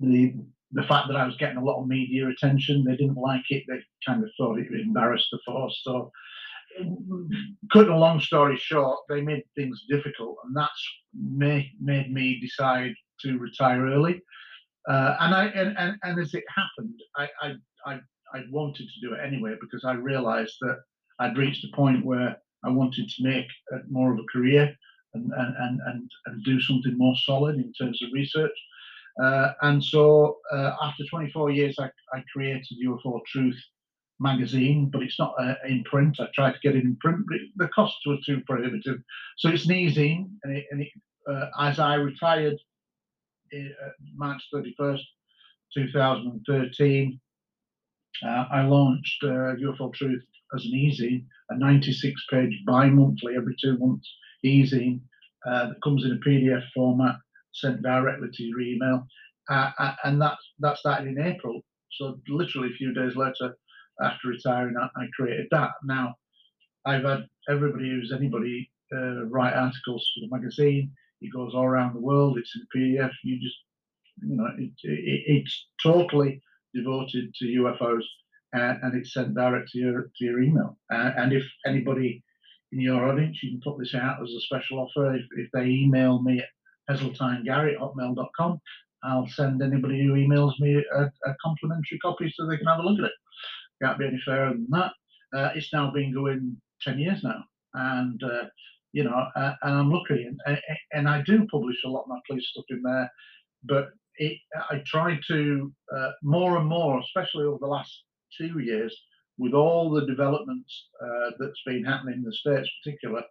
[0.00, 0.34] the
[0.72, 2.84] the fact that I was getting a lot of media attention.
[2.84, 3.64] They didn't like it.
[3.68, 5.80] They kind of thought it embarrassed the force.
[5.82, 6.10] So,
[7.72, 12.94] cutting a long story short, they made things difficult, and that's made made me decide
[13.22, 14.22] to retire early.
[14.88, 17.54] Uh, and I and, and, and as it happened, I, I
[17.86, 18.00] I
[18.34, 20.78] I wanted to do it anyway because I realised that
[21.18, 23.46] I'd reached a point where I wanted to make
[23.90, 24.74] more of a career
[25.14, 28.52] and and, and, and, do something more solid in terms of research.
[29.22, 33.58] Uh, and so uh, after 24 years, I, I, created UFO Truth
[34.20, 36.20] magazine, but it's not uh, in print.
[36.20, 38.98] I tried to get it in print, but it, the costs were too prohibitive.
[39.38, 40.88] So it's an e-zine, and, it, and it,
[41.28, 42.58] uh, as I retired
[44.14, 45.00] March 31st,
[45.74, 47.20] 2013,
[48.26, 54.08] uh, I launched UFO Truth as an e-zine, a 96-page bi-monthly, every two months
[54.42, 55.00] e-zine
[55.44, 57.16] that comes in a PDF format
[57.52, 59.06] sent directly to your email,
[59.50, 61.60] uh, uh, and that that started in April.
[61.92, 63.56] So literally a few days later,
[64.02, 65.70] after retiring, I, I created that.
[65.84, 66.14] Now,
[66.84, 70.92] I've had everybody who's anybody uh, write articles for the magazine.
[71.20, 72.38] It goes all around the world.
[72.38, 73.10] It's in PDF.
[73.24, 73.56] You just,
[74.22, 76.40] you know, it, it, it's totally
[76.74, 78.04] devoted to UFOs,
[78.56, 80.78] uh, and it's sent direct to your to your email.
[80.92, 82.22] Uh, and if anybody
[82.72, 85.14] in your audience, you can put this out as a special offer.
[85.14, 86.48] If, if they email me at
[86.88, 87.76] heseltinegary.
[89.04, 92.82] I'll send anybody who emails me a, a, complimentary copy so they can have a
[92.82, 93.12] look at it.
[93.80, 94.92] Can't be any fairer than that.
[95.32, 97.44] Uh, it's now been going 10 years now.
[97.74, 98.44] And, uh,
[98.92, 100.24] you know, uh, and I'm lucky.
[100.24, 100.60] And,
[100.92, 103.10] and I do publish a lot of my police stuff in there.
[103.64, 104.38] But it,
[104.70, 107.92] I try to uh, more and more, especially over the last
[108.36, 108.96] two years,
[109.38, 113.22] with all the developments uh, that's been happening in the States, particular,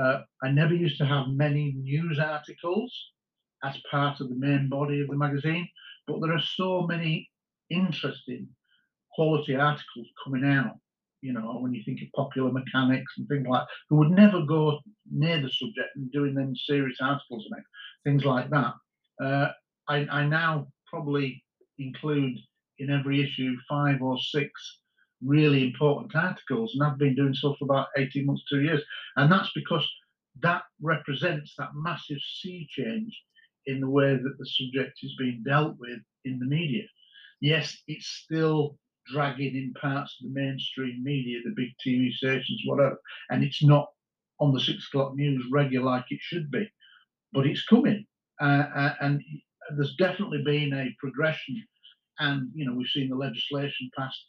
[0.00, 2.92] uh, I never used to have many news articles
[3.64, 5.68] as part of the main body of the magazine,
[6.06, 7.28] but there are so many
[7.70, 8.48] interesting
[9.12, 10.76] quality articles coming out.
[11.20, 14.78] You know, when you think of popular mechanics and things like who would never go
[15.10, 17.64] near the subject and doing them serious articles on it,
[18.04, 18.74] things like that.
[19.20, 19.48] Uh,
[19.88, 21.42] I, I now probably
[21.78, 22.38] include
[22.78, 24.50] in every issue five or six
[25.22, 28.82] really important articles, and I've been doing so for about 18 months, two years.
[29.16, 29.86] And that's because
[30.40, 33.16] that represents that massive sea change
[33.66, 36.84] in the way that the subject is being dealt with in the media.
[37.40, 38.76] Yes, it's still
[39.12, 42.98] dragging in parts of the mainstream media, the big TV stations, whatever,
[43.30, 43.88] and it's not
[44.40, 46.68] on the six o'clock news regular like it should be,
[47.32, 48.06] but it's coming.
[48.40, 49.22] Uh, uh, and
[49.76, 51.62] there's definitely been a progression,
[52.20, 54.24] and you know we've seen the legislation passed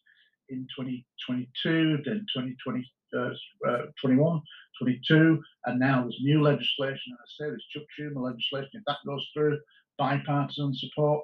[0.50, 4.42] in 2022, then 2020, uh, uh, 21,
[4.82, 7.00] 22, and now there's new legislation.
[7.08, 8.70] And I say there's Chuck Schumer legislation.
[8.74, 9.60] If that goes through,
[9.98, 11.24] bipartisan support,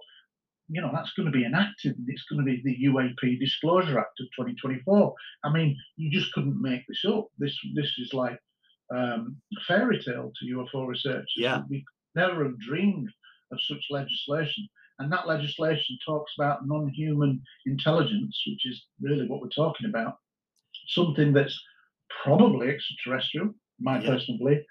[0.67, 1.97] you know, that's going to be enacted.
[1.97, 5.13] and It's going to be the UAP Disclosure Act of 2024.
[5.43, 7.27] I mean, you just couldn't make this up.
[7.37, 8.39] This this is like
[8.93, 11.33] um, a fairy tale to UFO researchers.
[11.37, 11.61] Yeah.
[11.69, 11.83] We
[12.15, 13.09] never have dreamed
[13.51, 14.67] of such legislation.
[14.99, 20.17] And that legislation talks about non human intelligence, which is really what we're talking about.
[20.87, 21.59] Something that's
[22.23, 24.07] probably extraterrestrial, my Yeah.
[24.11, 24.63] personal belief,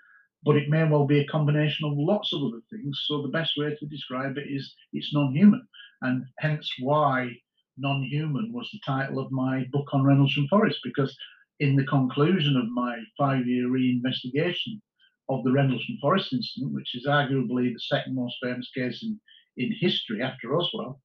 [0.44, 3.04] but it may well be a combination of lots of other things.
[3.06, 5.66] So the best way to describe it is it's non human.
[6.02, 7.30] And hence why
[7.76, 11.16] non human was the title of my book on Rendlesham Forest, because
[11.60, 14.80] in the conclusion of my five year reinvestigation
[15.28, 19.18] of the Rendlesham Forest incident, which is arguably the second most famous case in,
[19.56, 21.00] in history after Roswell,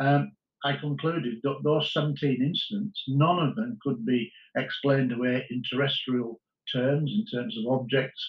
[0.00, 0.32] um,
[0.64, 6.40] I concluded that those 17 incidents, none of them could be explained away in terrestrial
[6.72, 8.22] terms, in terms of objects,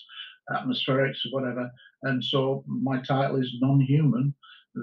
[0.49, 1.71] atmospherics, or whatever.
[2.03, 4.33] And so my title is Non-Human,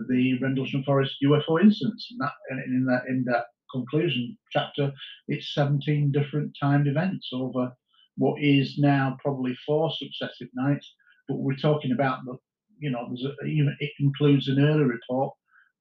[0.08, 2.08] the Rendlesham Forest UFO incidents.
[2.10, 2.32] And that,
[2.66, 4.92] in that, in that conclusion chapter,
[5.28, 7.72] it's 17 different timed events over
[8.16, 10.92] what is now probably four successive nights.
[11.28, 12.36] But we're talking about the,
[12.78, 15.34] you know, there's a, even it includes an early report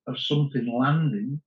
[0.07, 1.41] of something landing,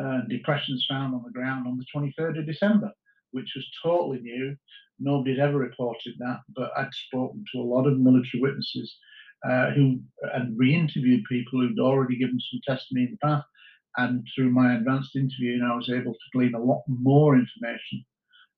[0.00, 2.92] uh, depressions found on the ground on the 23rd of December,
[3.32, 4.56] which was totally new.
[5.00, 8.96] Nobody had ever reported that, but I'd spoken to a lot of military witnesses
[9.44, 10.00] uh, who
[10.34, 13.46] and re-interviewed people who'd already given some testimony in the past.
[13.96, 18.04] And through my advanced interviewing, I was able to glean a lot more information.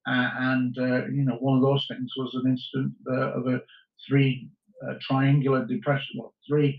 [0.06, 3.60] Uh, and uh, you know, one of those things was an incident uh, of a
[4.08, 4.48] three
[4.86, 6.78] uh, triangular depression, well, three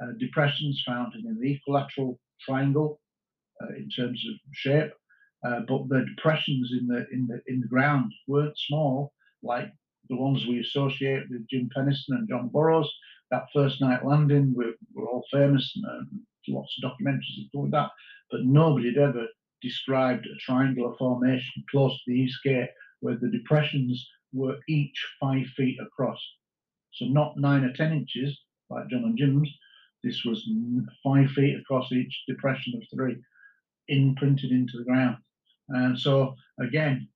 [0.00, 3.00] uh, depressions found in an equilateral triangle
[3.76, 4.90] in terms of shape,
[5.42, 9.12] but the depressions in the in the in the ground weren't small
[9.44, 9.70] like
[10.08, 12.90] the ones we associate with Jim Penniston and John Burroughs.
[13.32, 17.90] That first night landing, we're, we're all famous and um, lots of documentaries that that,
[18.30, 19.26] but nobody had ever
[19.62, 22.68] described a triangular formation close to the East Gate
[23.00, 26.20] where the depressions were each five feet across.
[26.92, 29.48] So not nine or ten inches like John and Jim's.
[30.04, 30.48] This was
[31.02, 33.16] five feet across each depression of three,
[33.88, 35.16] imprinted into the ground.
[35.68, 37.08] And so again,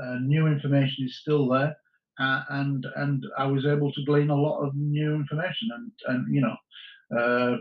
[0.00, 1.76] uh, new information is still there,
[2.18, 6.34] uh, and and I was able to glean a lot of new information, and and
[6.34, 6.56] you know,
[7.18, 7.56] uh,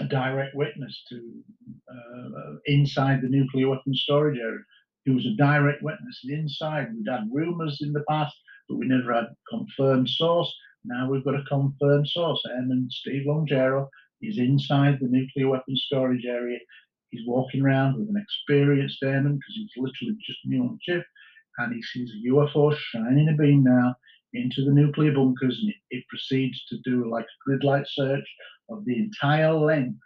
[0.00, 1.32] a direct witness to
[1.90, 4.60] uh, inside the nuclear weapons storage area.
[5.04, 6.94] He was a direct witness inside.
[6.94, 8.36] We'd had rumours in the past,
[8.68, 10.54] but we never had confirmed source.
[10.84, 12.40] Now we've got a confirmed source.
[12.44, 13.88] And Steve Longero
[14.20, 16.58] is inside the nuclear weapons storage area.
[17.10, 21.06] He's walking around with an experienced airman because he's literally just new on shift,
[21.58, 23.94] and he sees a UFO shining a beam now
[24.34, 28.26] into the nuclear bunkers, and it, proceeds to do like a grid light search
[28.70, 29.98] of the entire length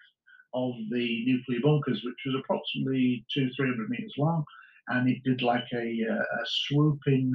[0.55, 4.45] of the nuclear bunkers, which was approximately two, three hundred meters long,
[4.89, 7.33] and it did like a, uh, a swooping,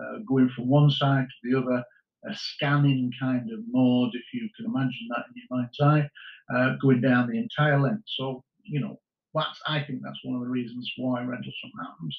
[0.00, 1.84] uh, going from one side to the other,
[2.28, 6.08] a scanning kind of mode, if you can imagine that in your mind's eye,
[6.54, 8.04] uh, going down the entire length.
[8.06, 8.98] So you know,
[9.34, 12.18] that's I think that's one of the reasons why Rendlesham happens.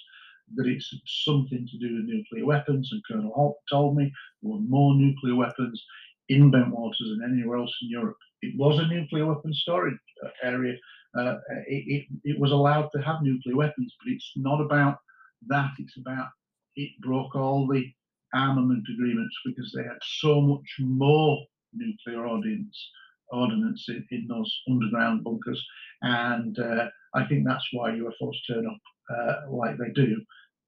[0.56, 0.94] That it's
[1.26, 5.36] something to do with nuclear weapons, and Colonel Halt told me there were more nuclear
[5.36, 5.84] weapons
[6.30, 8.18] in Bentwaters than anywhere else in Europe.
[8.42, 10.76] It was a nuclear weapons storage uh, area.
[11.18, 11.36] Uh,
[11.68, 14.98] it, it, it was allowed to have nuclear weapons, but it's not about
[15.48, 15.72] that.
[15.78, 16.30] It's about
[16.76, 17.86] it broke all the
[18.34, 21.38] armament agreements because they had so much more
[21.74, 25.64] nuclear ordnance in, in those underground bunkers.
[26.02, 28.78] And uh, I think that's why UFOs turn up
[29.16, 30.16] uh, like they do.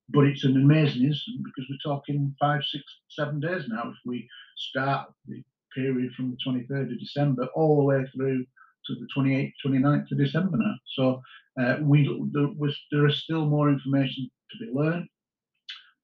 [0.09, 3.89] But it's an amazing incident because we're talking five, six, seven days now.
[3.89, 4.27] If we
[4.57, 5.43] start the
[5.73, 8.45] period from the 23rd of December all the way through
[8.85, 10.75] to the 28th, 29th of December now.
[10.95, 11.21] So
[11.59, 15.07] uh, we there, was, there is still more information to be learned,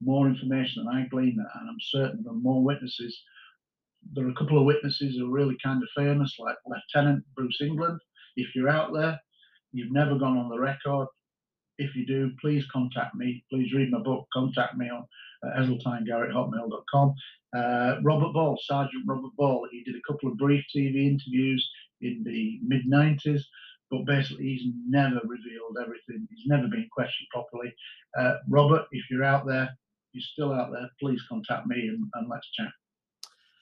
[0.02, 3.22] more information than I gleaned, and I'm certain there are more witnesses.
[4.14, 7.60] There are a couple of witnesses who are really kind of famous, like Lieutenant Bruce
[7.62, 7.98] Englund.
[8.38, 9.20] If you're out there,
[9.72, 11.08] You've never gone on the record.
[11.80, 13.44] If you do, please contact me.
[13.50, 14.28] Please read my book.
[14.34, 15.06] Contact me on
[15.44, 17.14] uh, eseltynegarrett.hotmail.com.
[17.56, 21.68] Uh, Robert Ball, Sergeant Robert Ball, he did a couple of brief TV interviews
[22.02, 23.42] in the mid 90s,
[23.90, 26.28] but basically he's never revealed everything.
[26.30, 27.74] He's never been questioned properly.
[28.20, 29.70] Uh, Robert, if you're out there,
[30.12, 32.72] you're still out there, please contact me and, and let's chat.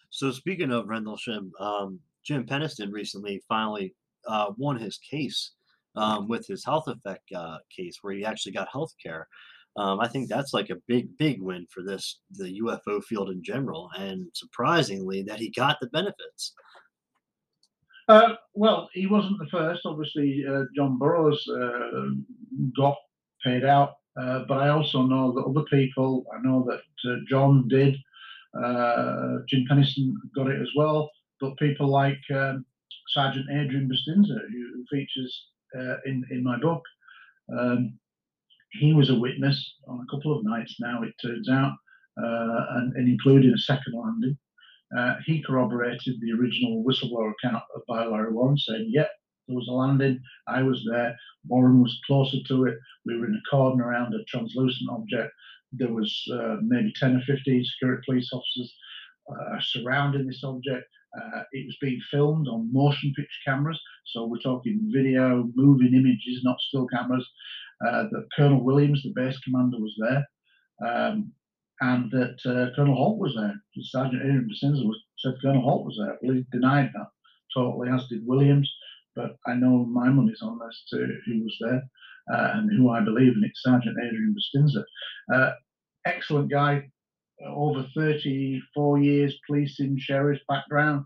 [0.10, 3.94] So speaking of Rendlesham, um, Jim Penniston recently finally
[4.28, 5.52] uh, won his case
[5.96, 9.28] um, with his health effect uh, case, where he actually got health care.
[9.78, 13.44] Um, I think that's like a big, big win for this the UFO field in
[13.44, 16.54] general, and surprisingly, that he got the benefits.
[18.08, 19.82] Uh, well, he wasn't the first.
[19.86, 22.10] Obviously, uh, John Burroughs uh,
[22.76, 22.96] got
[23.44, 26.26] paid out, uh, but I also know that other people.
[26.34, 27.96] I know that uh, John did.
[29.48, 31.12] Jim Penniston got it as well.
[31.40, 32.66] But people like um,
[33.10, 35.48] Sergeant Adrian Bustinza, who features
[36.06, 36.82] in in my book,
[37.58, 37.98] um,
[38.72, 40.76] he was a witness on a couple of nights.
[40.80, 41.74] Now it turns out,
[42.18, 44.38] and, and including a second landing.
[44.98, 49.10] Uh, he corroborated the original whistleblower account by Larry Warren, saying, "Yep,
[49.48, 50.22] there was a landing.
[50.48, 51.16] I was there.
[51.48, 52.78] Warren was closer to it.
[53.06, 55.32] We were in a cordon around a translucent object.
[55.72, 58.74] There was uh, maybe 10 or 15 security police officers
[59.30, 60.86] uh, surrounding this object.
[61.18, 66.42] Uh, it was being filmed on motion picture cameras, so we're talking video, moving images,
[66.44, 67.28] not still cameras.
[67.86, 70.26] Uh, that Colonel Williams, the base commander, was there."
[70.88, 71.32] Um,
[71.82, 73.54] and that uh, Colonel Halt was there.
[73.82, 76.18] Sergeant Adrian Bustinza was said Colonel Halt was there.
[76.22, 77.08] Well, he denied that
[77.54, 78.72] totally, as did Williams.
[79.16, 81.84] But I know my money's on this to who was there
[82.32, 83.44] uh, and who I believe in.
[83.44, 84.84] It's Sergeant Adrian Bustinza.
[85.34, 85.52] Uh,
[86.06, 86.90] excellent guy,
[87.46, 91.06] over 34 years policing, sheriff background.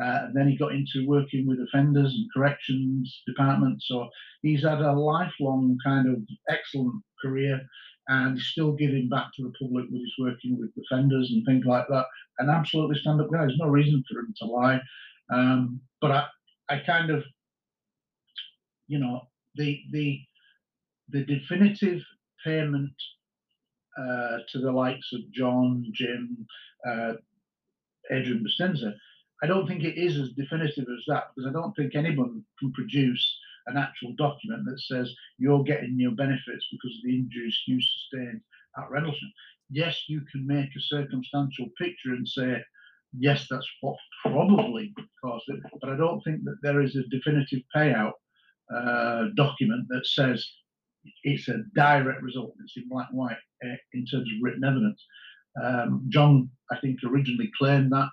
[0.00, 3.86] Uh, and then he got into working with offenders and corrections departments.
[3.88, 4.08] So
[4.40, 7.60] he's had a lifelong kind of excellent career
[8.08, 11.86] and still giving back to the public with his working with offenders and things like
[11.88, 12.06] that.
[12.38, 13.40] An absolutely stand up guy.
[13.40, 14.80] There's no reason for him to lie.
[15.32, 16.26] Um, but I,
[16.68, 17.22] I kind of,
[18.88, 19.22] you know,
[19.54, 20.20] the the
[21.10, 22.00] the definitive
[22.44, 22.92] payment
[23.98, 26.46] uh, to the likes of John, Jim,
[26.86, 27.14] uh,
[28.10, 28.94] Adrian Bustinza,
[29.42, 32.72] I don't think it is as definitive as that because I don't think anyone can
[32.72, 37.80] produce an actual document that says you're getting your benefits because of the injuries you
[37.80, 38.40] sustained
[38.78, 39.32] at Rendlesham.
[39.70, 42.62] Yes, you can make a circumstantial picture and say,
[43.18, 47.62] yes, that's what probably caused it, but I don't think that there is a definitive
[47.74, 48.12] payout
[48.74, 50.46] uh, document that says
[51.24, 52.54] it's a direct result.
[52.62, 53.36] It's in black and white
[53.92, 55.04] in terms of written evidence.
[55.62, 58.08] Um, John, I think, originally claimed that,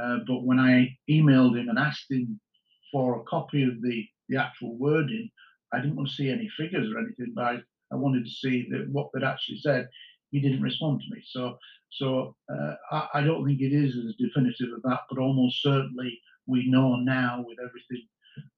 [0.00, 2.40] uh, but when I emailed him and asked him
[2.92, 5.30] for a copy of the the actual wording.
[5.72, 7.58] I didn't want to see any figures or anything, but I,
[7.92, 9.88] I wanted to see that what they'd actually said.
[10.30, 11.56] He didn't respond to me, so
[11.92, 16.18] so uh, I, I, don't think it is as definitive as that, but almost certainly
[16.46, 18.06] we know now with everything.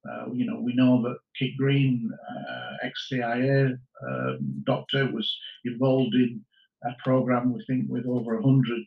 [0.09, 3.77] Uh, you know, we know that Kit Green, uh, ex-CIA
[4.09, 6.45] um, doctor, was involved in
[6.85, 7.53] a program.
[7.53, 8.81] We think with over a hundred,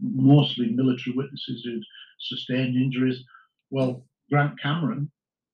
[0.00, 1.80] mostly military witnesses who
[2.20, 3.24] sustained injuries.
[3.70, 5.10] Well, Grant Cameron,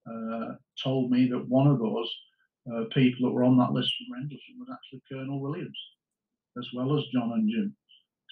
[0.09, 2.11] uh, told me that one of those
[2.73, 5.79] uh, people that were on that list from Rendlesham was actually Colonel Williams,
[6.59, 7.77] as well as John and Jim.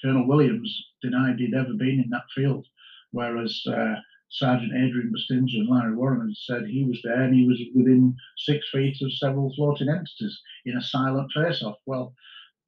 [0.02, 0.70] Colonel Williams
[1.02, 2.66] denied he'd ever been in that field,
[3.12, 3.96] whereas uh,
[4.30, 8.68] Sergeant Adrian Bustinza and Larry Warren said he was there and he was within six
[8.70, 11.76] feet of several floating entities in a silent face-off.
[11.86, 12.14] Well,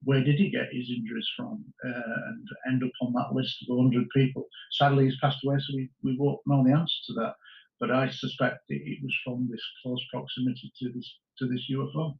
[0.04, 3.76] where did he get his injuries from uh, and end up on that list of
[3.76, 4.46] 100 people?
[4.72, 7.34] Sadly, he's passed away, so we, we won't know the answer to that
[7.80, 12.18] but I suspect it was from this close proximity to this to this UFO.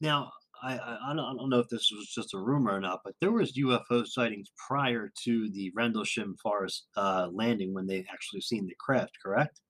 [0.00, 0.32] Now,
[0.62, 3.32] I, I, I don't know if this was just a rumor or not, but there
[3.32, 8.74] was UFO sightings prior to the Rendlesham Forest uh, landing when they actually seen the
[8.78, 9.60] craft, correct?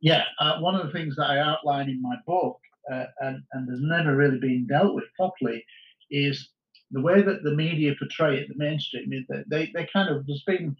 [0.00, 2.58] Yeah, uh, one of the things that I outline in my book,
[2.92, 5.64] uh, and, and has never really been dealt with properly,
[6.10, 6.50] is
[6.90, 10.44] the way that the media portray it, the mainstream, is they, they kind of, there's
[10.46, 10.76] been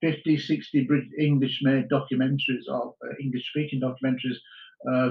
[0.00, 0.88] 50, 60
[1.18, 4.36] English made documentaries or uh, English speaking documentaries
[4.90, 5.10] uh,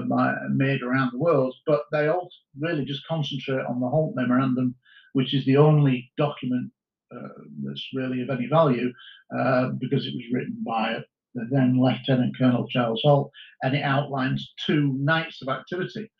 [0.50, 4.74] made around the world, but they all really just concentrate on the Halt Memorandum,
[5.12, 6.70] which is the only document
[7.14, 7.28] uh,
[7.64, 8.92] that's really of any value
[9.36, 10.98] uh, because it was written by
[11.34, 13.30] the then Lieutenant Colonel Charles Halt
[13.62, 16.10] and it outlines two nights of activity.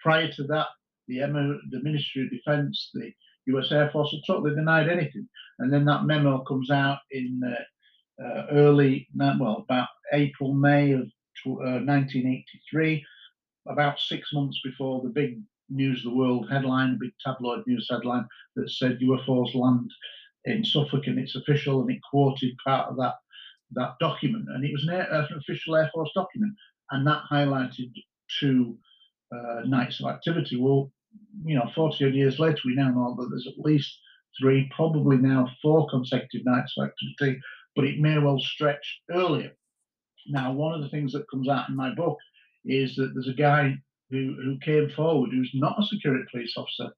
[0.00, 0.66] Prior to that,
[1.08, 1.18] the,
[1.70, 3.12] the Ministry of Defense, the
[3.46, 5.28] US Air Force had totally denied anything.
[5.58, 11.10] And then that memo comes out in uh, uh, early, well, about April, May of
[11.54, 12.96] 1983.
[13.68, 17.66] Uh, about six months before the big news of the world headline, a big tabloid
[17.66, 19.90] news headline that said UFOs land
[20.44, 23.14] in Suffolk and it's official, and it quoted part of that
[23.72, 26.54] that document, and it was an, air, an official Air Force document,
[26.92, 27.92] and that highlighted
[28.38, 28.78] two
[29.34, 30.56] uh, nights of activity.
[30.56, 30.92] Well,
[31.44, 33.92] you know, 40 odd years later, we now know that there's at least
[34.40, 37.40] three, probably now four consecutive nights of activity,
[37.74, 39.52] but it may well stretch earlier.
[40.28, 42.18] Now, one of the things that comes out in my book
[42.64, 43.76] is that there's a guy
[44.10, 46.92] who, who came forward who's not a security police officer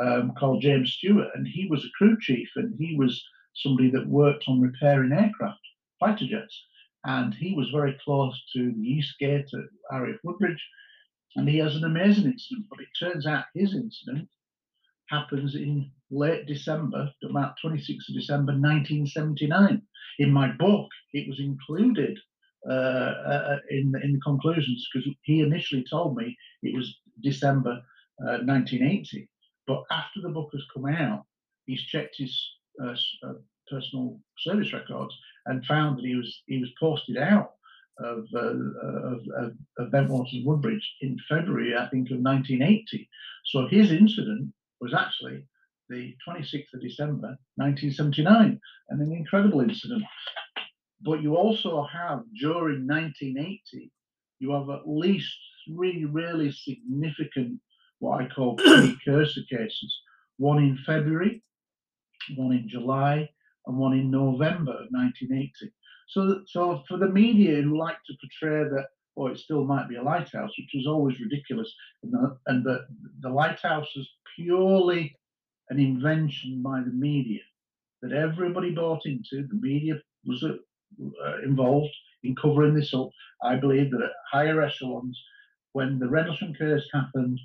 [0.00, 3.22] um, called James Stewart, and he was a crew chief and he was
[3.54, 5.60] somebody that worked on repairing aircraft,
[5.98, 6.64] fighter jets.
[7.04, 10.62] And he was very close to the East Gate at RAF Woodbridge,
[11.36, 12.66] and he has an amazing incident.
[12.68, 14.28] But it turns out his incident
[15.08, 19.82] happens in late December, about 26th of December 1979.
[20.18, 22.18] In my book, it was included
[22.66, 27.82] in, in the conclusions because he initially told me it was December
[28.20, 29.28] uh, 1980.
[29.66, 31.24] But after the book has come out,
[31.66, 32.36] he's checked his
[32.82, 33.34] uh, uh,
[33.70, 35.14] personal service records
[35.46, 37.52] and found that he was he was posted out
[38.00, 43.08] of, uh, of, of, of Bentwaters Woodbridge in February, I think, of 1980.
[43.44, 45.44] So his incident was actually
[45.88, 50.02] the 26th of December 1979, and an incredible incident.
[51.00, 53.90] But you also have during 1980,
[54.40, 55.36] you have at least
[55.66, 57.60] three really significant
[58.00, 60.00] what I call precursor cases.
[60.36, 61.42] One in February,
[62.36, 63.28] one in July,
[63.66, 65.72] and one in November of 1980.
[66.08, 68.86] So, so for the media who like to portray that,
[69.16, 71.72] oh, it still might be a lighthouse, which is always ridiculous,
[72.02, 72.86] and, the, and the,
[73.20, 75.14] the lighthouse is purely
[75.70, 77.40] an invention by the media
[78.00, 79.46] that everybody bought into.
[79.48, 79.94] The media
[80.24, 80.42] was
[81.00, 83.10] uh, involved in covering this up.
[83.42, 85.20] I believe that at higher echelons,
[85.72, 87.38] when the Rendlesham case happened,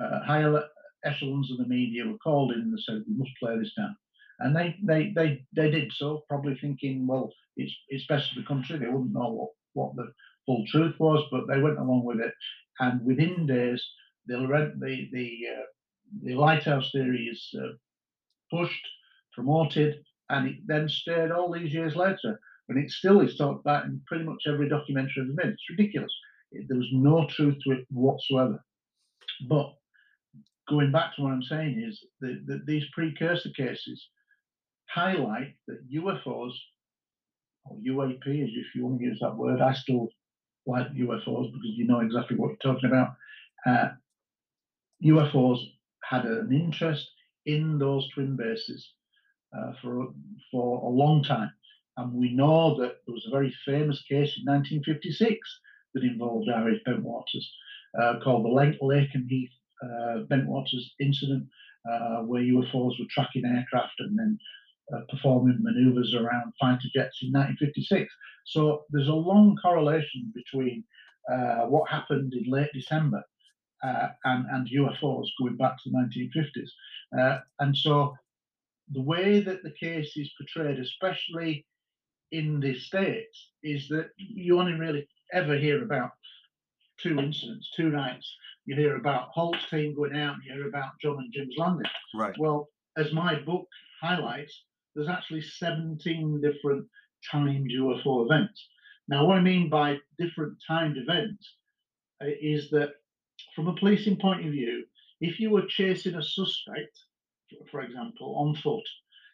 [0.00, 0.62] uh, higher
[1.04, 3.96] echelons of the media were called in and said, we must play this down.
[4.40, 8.46] And they, they, they, they did so, probably thinking, well, it's, it's best for the
[8.46, 8.78] country.
[8.78, 10.12] They wouldn't know what, what the
[10.44, 12.34] full truth was, but they went along with it.
[12.80, 13.82] And within days,
[14.26, 14.36] the,
[14.78, 15.64] the, the, uh,
[16.22, 17.72] the lighthouse theory is uh,
[18.50, 18.86] pushed,
[19.32, 22.38] promoted, and it then stayed all these years later.
[22.68, 25.52] And it still is talked about in pretty much every documentary ever made.
[25.52, 26.12] It's ridiculous.
[26.52, 28.64] There was no truth to it whatsoever.
[29.48, 29.74] But
[30.68, 34.08] going back to what I'm saying is that, that these precursor cases
[34.88, 36.52] highlight that UFOs
[37.64, 40.08] or UAP, if you want to use that word, I still
[40.66, 43.14] like UFOs because you know exactly what you're talking about.
[43.64, 43.88] Uh,
[45.04, 45.58] UFOs
[46.02, 47.08] had an interest
[47.46, 48.92] in those twin bases
[49.56, 50.08] uh, for
[50.50, 51.50] for a long time,
[51.96, 55.38] and we know that there was a very famous case in 1956
[55.94, 57.46] that involved RAF Bentwaters
[57.98, 59.50] uh, called the Lake Lakenheath
[59.82, 61.46] uh, Bentwaters incident,
[61.90, 64.38] uh, where UFOs were tracking aircraft and then
[64.94, 68.12] uh, performing maneuvers around fighter jets in 1956.
[68.44, 70.84] So there's a long correlation between
[71.32, 73.22] uh, what happened in late December
[73.82, 76.68] uh, and, and UFOs going back to the 1950s.
[77.18, 78.14] Uh, and so
[78.92, 81.66] the way that the case is portrayed, especially
[82.32, 86.10] in the States, is that you only really ever hear about
[86.98, 90.98] two incidents, two nights you hear about Halt's team going out, and you hear about
[91.00, 91.86] John and Jim's landing.
[92.14, 92.34] Right.
[92.38, 92.68] Well,
[92.98, 93.66] as my book
[94.02, 94.64] highlights,
[94.94, 96.86] there's actually 17 different
[97.30, 98.66] timed UFO events.
[99.08, 101.48] Now, what I mean by different timed events
[102.20, 102.94] uh, is that
[103.54, 104.84] from a policing point of view,
[105.20, 106.98] if you were chasing a suspect,
[107.70, 108.86] for example, on foot,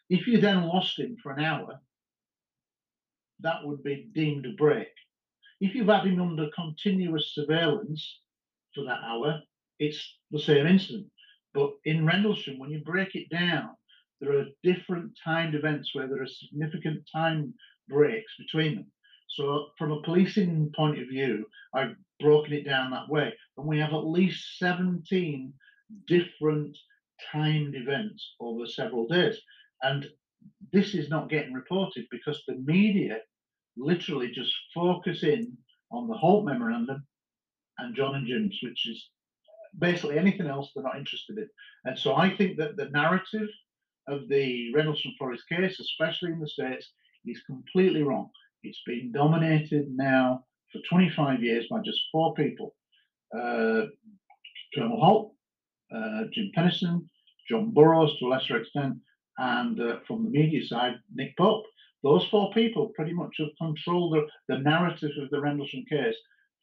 [0.09, 1.79] if you then lost him for an hour,
[3.43, 4.87] that would be deemed a break.
[5.59, 8.19] If you've had him under continuous surveillance
[8.73, 9.41] for that hour,
[9.79, 11.07] it's the same incident.
[11.53, 13.69] But in Rendlesham, when you break it down,
[14.19, 17.53] there are different timed events where there are significant time
[17.87, 18.91] breaks between them.
[19.27, 23.33] So, from a policing point of view, I've broken it down that way.
[23.57, 25.53] And we have at least 17
[26.07, 26.77] different
[27.31, 29.39] timed events over several days.
[29.81, 30.07] And
[30.71, 33.19] this is not getting reported because the media
[33.77, 35.57] literally just focus in
[35.91, 37.05] on the Halt Memorandum
[37.77, 39.09] and John and Jim's, which is
[39.77, 41.49] basically anything else they're not interested in.
[41.85, 43.49] And so I think that the narrative
[44.07, 46.91] of the Rendlesham Forest case, especially in the States,
[47.25, 48.29] is completely wrong.
[48.63, 52.75] It's been dominated now for 25 years by just four people
[53.33, 53.85] uh,
[54.75, 55.33] Colonel Halt,
[55.95, 57.07] uh, Jim Penniston,
[57.49, 58.95] John Burroughs to a lesser extent,
[59.37, 61.65] and uh, from the media side, Nick Pope.
[62.03, 66.15] Those four people pretty much have controlled the, the narrative of the Rendlesham case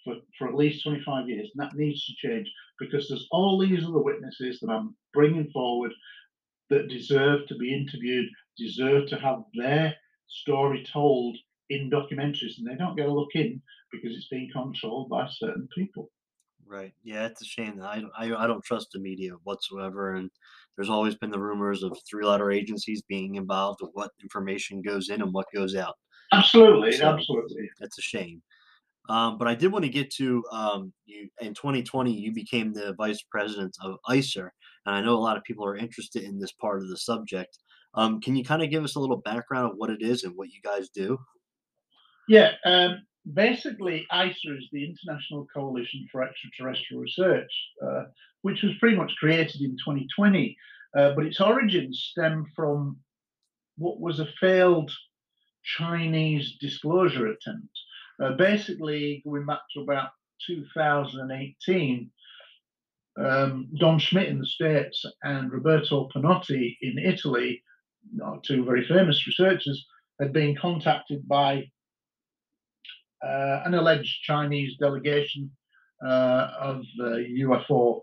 [0.04, 1.50] for, for at least 25 years.
[1.54, 5.92] And that needs to change because there's all these other witnesses that I'm bringing forward
[6.68, 9.94] that deserve to be interviewed, deserve to have their
[10.28, 11.36] story told
[11.70, 13.60] in documentaries, and they don't get a look in
[13.92, 16.10] because it's being controlled by certain people.
[16.66, 16.92] Right.
[17.02, 20.30] Yeah, it's a shame I, I I don't trust the media whatsoever, and
[20.80, 25.20] there's always been the rumors of three-letter agencies being involved with what information goes in
[25.20, 25.94] and what goes out.
[26.32, 27.68] Absolutely, So- absolutely.
[27.78, 28.40] That's a shame.
[29.10, 32.10] Um, but I did want to get to um, you in 2020.
[32.10, 34.48] You became the vice president of ICER,
[34.86, 37.58] and I know a lot of people are interested in this part of the subject.
[37.92, 40.32] Um, can you kind of give us a little background of what it is and
[40.34, 41.18] what you guys do?
[42.26, 43.02] Yeah, um,
[43.34, 47.50] basically, ICER is the International Coalition for Extraterrestrial Research,
[47.84, 48.04] uh,
[48.42, 50.56] which was pretty much created in 2020,
[50.96, 52.98] uh, but its origins stem from
[53.76, 54.90] what was a failed
[55.64, 57.78] Chinese disclosure attempt.
[58.22, 60.10] Uh, basically, going back to about
[60.46, 62.10] 2018,
[63.18, 67.62] um, Don Schmitt in the States and Roberto Pinotti in Italy,
[68.42, 69.86] two very famous researchers,
[70.20, 71.70] had been contacted by
[73.22, 75.50] an alleged Chinese delegation
[76.04, 78.02] uh, of uh, UFO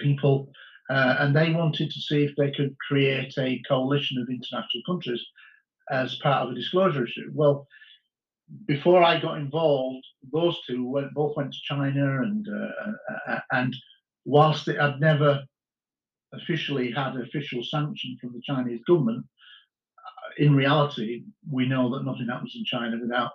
[0.00, 0.50] people,
[0.90, 5.24] uh, and they wanted to see if they could create a coalition of international countries
[5.90, 7.30] as part of a disclosure issue.
[7.32, 7.66] Well,
[8.66, 13.74] before I got involved, those two went, both went to China, and uh, uh, and
[14.24, 15.42] whilst it had never
[16.32, 19.24] officially had official sanction from the Chinese government,
[20.38, 23.32] in reality, we know that nothing happens in China without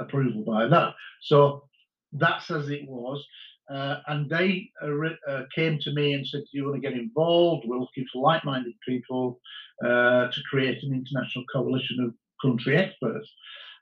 [0.00, 0.94] approval by that.
[1.22, 1.64] So
[2.12, 3.24] that's as it was.
[3.72, 4.88] Uh, and they uh,
[5.28, 7.64] uh, came to me and said, Do you want to get involved?
[7.66, 9.40] We're looking for like minded people
[9.84, 13.28] uh, to create an international coalition of country experts.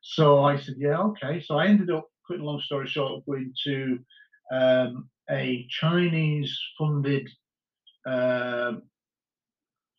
[0.03, 1.43] So I said, Yeah, okay.
[1.45, 3.99] So I ended up, quite a long story short, going to
[4.53, 7.29] um, a Chinese funded
[8.07, 8.83] um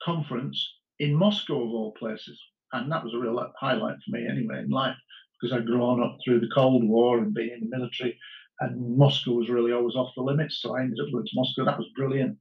[0.03, 0.63] conference
[0.99, 2.39] in Moscow, of all places.
[2.73, 4.95] And that was a real highlight for me, anyway, in life,
[5.39, 8.17] because I'd grown up through the Cold War and being in the military,
[8.61, 10.61] and Moscow was really always off the limits.
[10.61, 11.65] So I ended up going to Moscow.
[11.65, 12.37] That was brilliant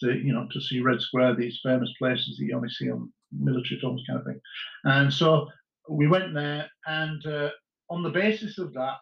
[0.00, 3.12] to, you know, to see Red Square, these famous places that you only see on
[3.32, 4.40] military films, kind of thing.
[4.84, 5.48] And so
[5.88, 7.50] we went there, and uh,
[7.90, 8.96] on the basis of that,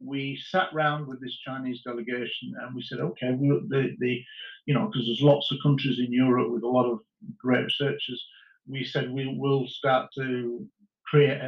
[0.00, 4.20] we sat round with this Chinese delegation, and we said, okay, we, the the,
[4.66, 6.98] you know, because there's lots of countries in Europe with a lot of
[7.38, 8.24] great researchers.
[8.66, 10.66] We said we will start to
[11.14, 11.40] create,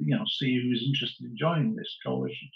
[0.00, 2.48] you know, see who's interested in joining this coalition.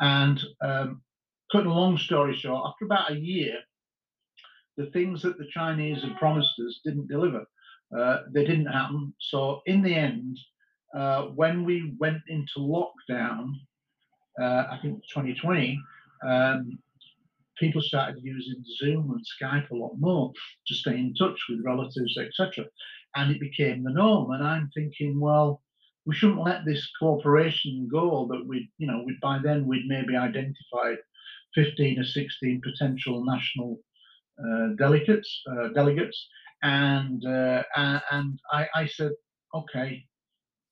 [0.00, 1.02] And um,
[1.50, 3.54] cutting a long story short, after about a year,
[4.76, 7.44] the things that the Chinese had promised us didn't deliver.
[7.96, 9.14] Uh, they didn't happen.
[9.18, 10.38] So in the end,
[10.94, 13.52] uh, when we went into lockdown,
[14.40, 15.80] uh, I think 2020,
[16.28, 16.78] um,
[17.58, 20.32] people started using Zoom and Skype a lot more
[20.66, 22.66] to stay in touch with relatives, etc.
[23.16, 24.30] And it became the norm.
[24.30, 25.62] And I'm thinking, well,
[26.06, 30.16] we shouldn't let this cooperation go that we, you know, we, by then we'd maybe
[30.16, 30.98] identified
[31.54, 33.80] 15 or 16 potential national
[34.38, 36.28] uh, delegates, uh, delegates,
[36.62, 39.12] and uh, and, and I, I, said,
[39.54, 40.04] okay,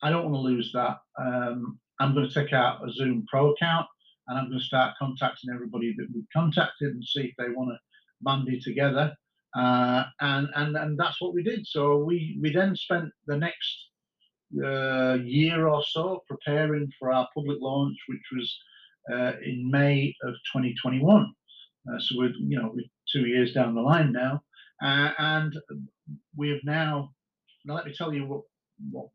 [0.03, 0.99] I don't want to lose that.
[1.19, 3.87] Um, I'm going to take out a Zoom Pro account,
[4.29, 7.71] and I'm going to start contacting everybody that we've contacted and see if they want
[7.71, 7.79] to
[8.21, 9.15] bandy together.
[9.57, 11.67] Uh, and and and that's what we did.
[11.67, 13.89] So we we then spent the next
[14.65, 18.59] uh, year or so preparing for our public launch, which was
[19.13, 21.33] uh, in May of 2021.
[21.89, 24.43] Uh, so we're you know we're two years down the line now,
[24.83, 25.57] uh, and
[26.37, 27.11] we have now.
[27.65, 28.43] Now let me tell you what
[28.91, 29.09] what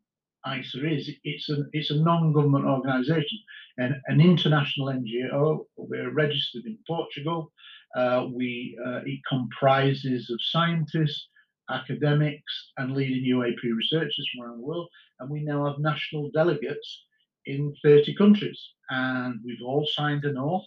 [0.46, 1.10] ICER is.
[1.24, 3.38] It's a it's a non-government organisation,
[3.78, 5.66] and an international NGO.
[5.76, 7.52] We're registered in Portugal.
[7.96, 11.28] Uh, we uh, it comprises of scientists,
[11.70, 14.88] academics, and leading UAP researchers from around the world.
[15.18, 17.04] And we now have national delegates
[17.46, 18.60] in 30 countries,
[18.90, 20.66] and we've all signed an oath.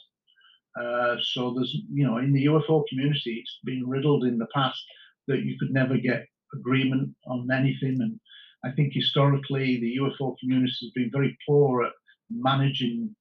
[0.79, 4.83] Uh, so there's, you know, in the UFO community, it's been riddled in the past
[5.27, 8.01] that you could never get agreement on anything.
[8.01, 8.19] And
[8.65, 11.93] I think historically, the UFO community has been very poor at
[12.29, 13.15] managing,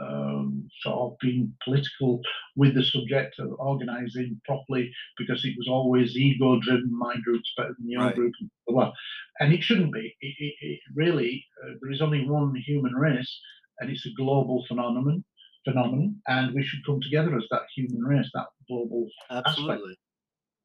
[0.00, 2.20] um, sort of being political
[2.56, 6.90] with the subject of organizing properly because it was always ego driven.
[6.96, 8.14] My group's better than your Right.
[8.14, 8.92] group, and blah, blah.
[9.40, 10.14] And it shouldn't be.
[10.20, 13.40] It, it, it really, uh, there is only one human race,
[13.80, 15.24] and it's a global phenomenon.
[15.64, 19.94] Phenomenon, and we should come together as that human race, that global Absolutely.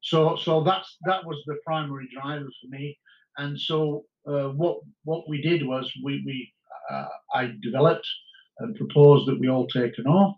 [0.00, 2.98] so so that's that was the primary driver for me
[3.36, 6.52] and so uh, what what we did was we we
[6.90, 8.06] uh, i developed
[8.60, 10.36] and proposed that we all take an oath.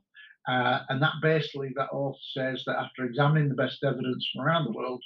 [0.48, 4.64] Uh, and that basically, that oath says that after examining the best evidence from around
[4.64, 5.02] the world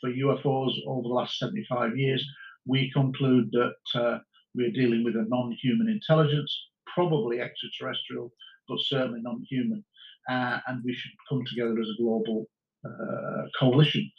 [0.00, 2.24] for UFOs over the last 75 years,
[2.66, 4.18] we conclude that uh,
[4.54, 6.52] we're dealing with a non-human intelligence,
[6.94, 8.32] probably extraterrestrial,
[8.68, 9.84] but certainly non-human.
[10.28, 12.46] Uh, and we should come together as a global
[12.84, 14.10] uh, coalition.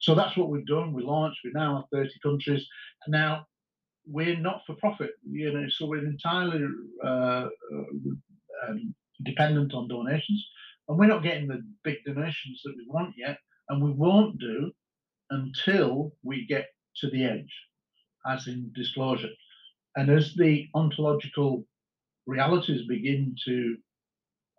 [0.00, 0.92] So that's what we've done.
[0.92, 1.40] We launched.
[1.44, 2.66] We now have 30 countries.
[3.08, 3.46] Now
[4.06, 6.64] we're not for profit, you know, so we're entirely
[7.04, 7.48] uh,
[8.68, 10.44] um, dependent on donations,
[10.88, 13.38] and we're not getting the big donations that we want yet,
[13.68, 14.72] and we won't do
[15.30, 17.54] until we get to the edge,
[18.26, 19.30] as in disclosure.
[19.96, 21.64] And as the ontological
[22.26, 23.76] realities begin to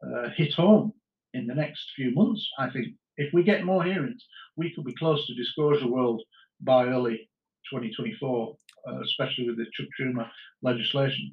[0.06, 0.94] uh, hit home
[1.34, 2.88] in the next few months, I think
[3.18, 4.26] if we get more hearings,
[4.56, 6.22] we could be close to disclosure world
[6.62, 7.30] by early
[7.70, 8.56] 2024,
[8.88, 10.30] uh, especially with the Chuck Schumer
[10.62, 11.32] legislation.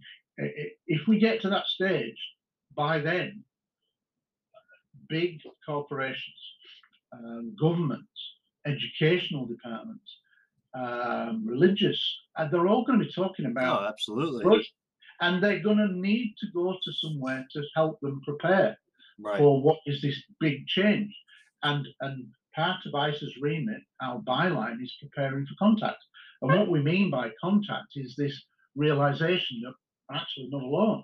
[0.86, 2.18] If we get to that stage,
[2.74, 3.42] by then,
[5.09, 6.42] big corporations,
[7.12, 8.09] um, governments,
[8.66, 10.09] educational departments,
[10.74, 12.01] um, religious,
[12.36, 13.82] and they're all going to be talking about.
[13.82, 14.68] Oh, absolutely.
[15.20, 18.78] And they're going to need to go to somewhere to help them prepare
[19.20, 19.38] right.
[19.38, 21.12] for what is this big change.
[21.64, 26.03] And and part of ICER's remit, our byline, is preparing for contact.
[26.43, 28.45] And what we mean by contact is this
[28.76, 29.72] realization that
[30.09, 31.03] we're actually not alone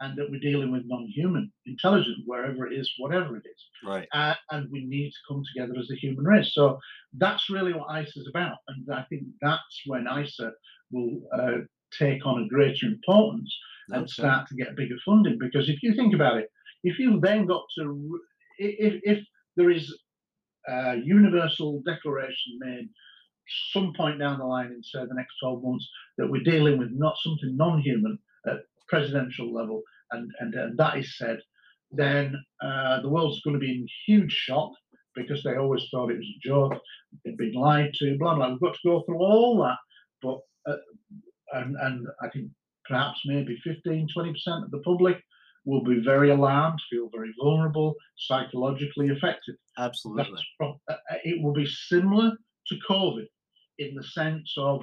[0.00, 3.64] and that we're dealing with non-human intelligence wherever it is whatever it is.
[3.84, 4.06] Right.
[4.12, 6.54] Uh, and we need to come together as a human race.
[6.54, 6.78] So
[7.14, 8.58] that's really what ICER is about.
[8.68, 10.52] And i think that's when ICER
[10.92, 11.64] will uh,
[11.98, 13.52] take on a greater importance
[13.90, 13.98] okay.
[13.98, 15.38] and start to get bigger funding.
[15.40, 16.48] Because if you think about it
[16.84, 18.20] if you then got to
[18.58, 19.24] if, if
[19.56, 19.96] there is
[20.68, 22.88] a universal declaration made
[23.72, 26.90] some point down the line in say the next 12 months that we're dealing with
[26.92, 29.82] not something non-human at presidential level
[30.12, 31.38] and and, and that is said
[31.90, 34.72] then uh, the world's going to be in huge shock
[35.14, 36.80] because they always thought it was a joke
[37.24, 39.78] they'd been lied to blah blah we've got to go through all that
[40.22, 40.38] but
[40.70, 40.76] uh,
[41.54, 42.50] and and i think
[42.86, 45.18] perhaps maybe 15 20% of the public
[45.68, 49.54] will be very alarmed, feel very vulnerable, psychologically affected.
[49.76, 50.40] Absolutely.
[50.62, 50.94] Uh, uh,
[51.24, 52.32] it will be similar
[52.68, 53.26] to COVID
[53.78, 54.82] in the sense of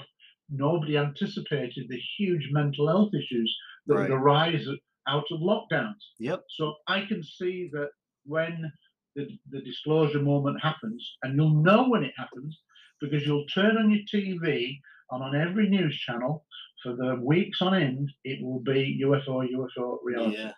[0.49, 3.55] nobody anticipated the huge mental health issues
[3.87, 4.09] that right.
[4.09, 4.65] would arise
[5.07, 5.93] out of lockdowns.
[6.19, 6.43] Yep.
[6.49, 7.89] So I can see that
[8.25, 8.71] when
[9.15, 12.59] the, the disclosure moment happens, and you'll know when it happens
[13.01, 14.77] because you'll turn on your TV
[15.11, 16.45] and on every news channel
[16.81, 20.37] for the weeks on end, it will be UFO, UFO reality.
[20.37, 20.51] Yeah.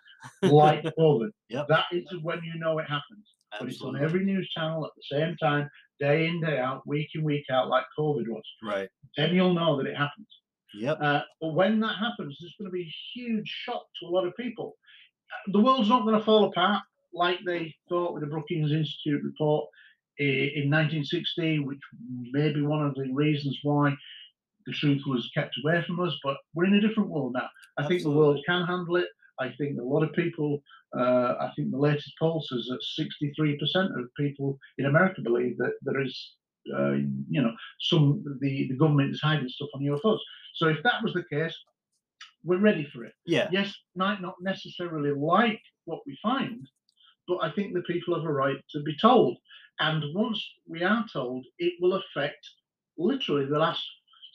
[0.50, 1.30] like COVID.
[1.50, 1.68] Yep.
[1.68, 3.26] That is when you know it happens.
[3.54, 3.66] Absolutely.
[3.66, 5.70] But it's on every news channel at the same time,
[6.00, 8.42] day in, day out, week in, week out, like COVID was.
[8.62, 8.88] Right.
[9.16, 10.28] Then you'll know that it happens.
[10.74, 10.98] Yep.
[11.00, 14.26] Uh, but when that happens, there's going to be a huge shock to a lot
[14.26, 14.76] of people.
[15.48, 16.82] The world's not going to fall apart
[17.12, 19.66] like they thought with the Brookings Institute report
[20.18, 21.78] in 1960, which
[22.32, 23.94] may be one of the reasons why
[24.66, 26.14] the truth was kept away from us.
[26.22, 27.48] But we're in a different world now.
[27.78, 27.96] I Absolutely.
[27.96, 29.06] think the world can handle it.
[29.40, 30.62] I think a lot of people,
[30.96, 35.72] uh, I think the latest poll says that 63% of people in America believe that
[35.82, 36.32] there is,
[36.74, 40.18] uh, you know, some, the, the government is hiding stuff on UFOs.
[40.54, 41.56] So if that was the case,
[42.44, 43.12] we're ready for it.
[43.26, 43.48] Yeah.
[43.52, 46.66] Yes, might not necessarily like what we find,
[47.26, 49.36] but I think the people have a right to be told.
[49.80, 52.48] And once we are told, it will affect
[52.96, 53.84] literally the last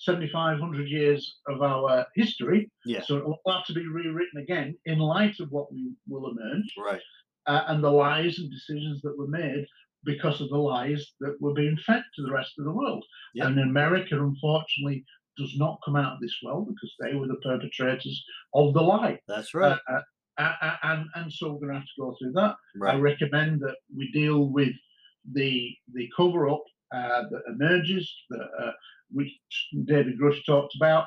[0.03, 2.69] 7,500 years of our history.
[2.85, 3.01] Yeah.
[3.03, 6.73] So it will have to be rewritten again in light of what we will emerge.
[6.77, 7.01] Right.
[7.45, 9.65] Uh, and the lies and decisions that were made
[10.05, 13.05] because of the lies that were being fed to the rest of the world.
[13.35, 13.47] Yep.
[13.47, 15.05] And America, unfortunately,
[15.37, 18.23] does not come out of this well because they were the perpetrators
[18.53, 19.19] of the lie.
[19.27, 19.79] That's right.
[19.89, 19.99] Uh,
[20.37, 22.55] uh, uh and and so we're going to have to go through that.
[22.75, 22.95] Right.
[22.95, 24.73] I recommend that we deal with
[25.31, 28.71] the the cover up uh, that emerges, that uh,
[29.13, 29.31] which
[29.85, 31.05] David Grusch talked about.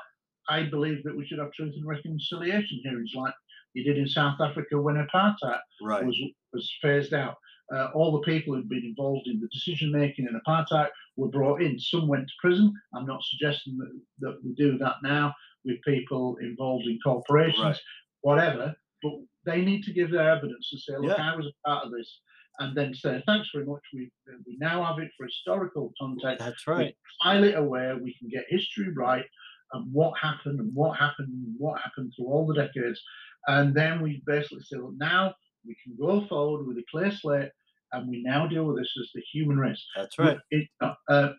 [0.49, 3.35] I believe that we should have truth and reconciliation hearings like
[3.75, 6.05] you did in South Africa when apartheid right.
[6.05, 6.19] was
[6.53, 7.37] was phased out.
[7.75, 11.61] Uh, all the people who'd been involved in the decision making in apartheid were brought
[11.61, 11.79] in.
[11.79, 12.73] Some went to prison.
[12.95, 15.35] I'm not suggesting that, that we do that now
[15.65, 17.81] with people involved in corporations, right.
[18.21, 18.75] whatever.
[19.03, 21.33] But they need to give their evidence and say, look, yeah.
[21.33, 22.21] I was a part of this
[22.59, 23.83] and then say, thanks very much.
[23.93, 24.11] We,
[24.47, 26.45] we now have it for historical context.
[26.45, 26.95] That's right.
[26.95, 29.25] We're highly aware we can get history right
[29.73, 33.01] and what happened and what happened and what happened through all the decades.
[33.47, 35.35] And then we basically say, well, now
[35.67, 37.51] we can go forward with a clear slate
[37.93, 39.85] and we now deal with this as the human race.
[39.95, 40.39] That's right.
[40.51, 41.33] It, uh, uh,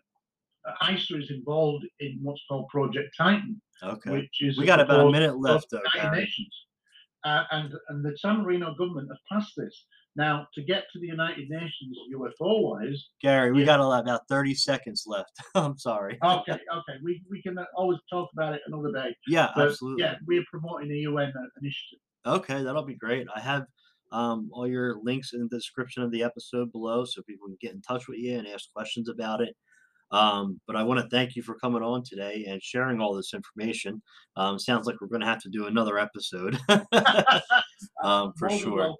[0.82, 3.60] ICER is involved in what's called Project Titan.
[3.82, 4.10] Okay.
[4.10, 5.80] Which is we got about a minute left, though.
[6.10, 6.54] Nations
[7.24, 9.86] Uh, and and the San Marino government have passed this.
[10.18, 13.66] Now, to get to the United Nations UFO wise, Gary, we Yeah.
[13.78, 15.30] got about 30 seconds left.
[15.54, 16.18] I'm sorry.
[16.22, 19.14] okay, okay, we, we can always talk about it another day.
[19.28, 20.02] Yeah, But absolutely.
[20.02, 22.00] yeah, we're promoting a UN initiative.
[22.26, 23.28] Okay, that'll be great.
[23.34, 23.62] I have
[24.10, 27.74] um, all your links in the description of the episode below so people can get
[27.74, 29.54] in touch with you and ask questions about it.
[30.10, 33.34] Um, but I want to thank you for coming on today and sharing all this
[33.34, 34.02] information.
[34.36, 36.58] Um, sounds like we're going to have to do another episode
[38.02, 38.94] um, for sure.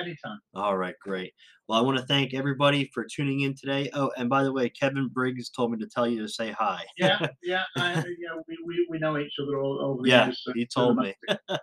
[0.00, 0.38] anytime.
[0.54, 1.32] All right, great.
[1.68, 3.88] Well, I want to thank everybody for tuning in today.
[3.94, 6.82] Oh, and by the way, Kevin Briggs told me to tell you to say hi.
[6.98, 8.40] Yeah, yeah, I, yeah.
[8.48, 10.42] We, we, we know each other all over the Yeah, years.
[10.44, 11.14] so- he told me.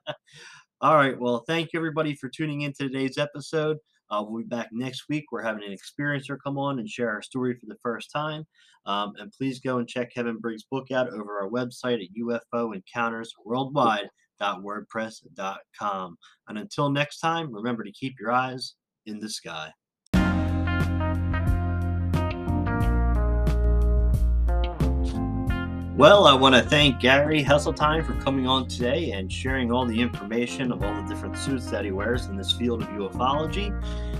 [0.81, 1.19] All right.
[1.19, 3.77] Well, thank you everybody for tuning in to today's episode.
[4.09, 5.25] Uh, we'll be back next week.
[5.31, 8.45] We're having an experiencer come on and share our story for the first time.
[8.85, 12.73] Um, and please go and check Kevin Briggs' book out over our website at UFO
[12.73, 13.33] Encounters
[14.39, 16.17] Worldwide.wordpress.com.
[16.47, 18.75] And until next time, remember to keep your eyes
[19.05, 19.71] in the sky.
[25.99, 29.99] Well, I want to thank Gary Heseltine for coming on today and sharing all the
[29.99, 33.69] information of all the different suits that he wears in this field of ufology.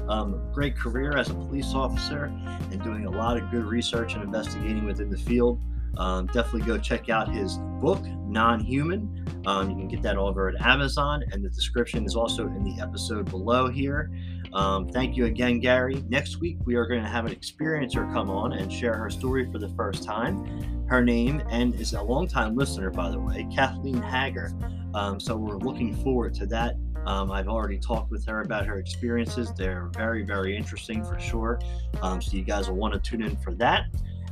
[0.09, 2.25] Um, great career as a police officer
[2.71, 5.57] and doing a lot of good research and investigating within the field.
[5.97, 9.25] Um, definitely go check out his book, Non Human.
[9.45, 12.81] Um, you can get that over at Amazon, and the description is also in the
[12.81, 14.11] episode below here.
[14.53, 16.03] Um, thank you again, Gary.
[16.09, 19.49] Next week, we are going to have an experiencer come on and share her story
[19.51, 20.85] for the first time.
[20.87, 24.51] Her name, and is a longtime listener, by the way, Kathleen Hager.
[24.93, 26.75] Um, so we're looking forward to that.
[27.05, 29.53] Um, I've already talked with her about her experiences.
[29.55, 31.59] They're very, very interesting for sure.
[32.01, 33.85] Um, so you guys will want to tune in for that.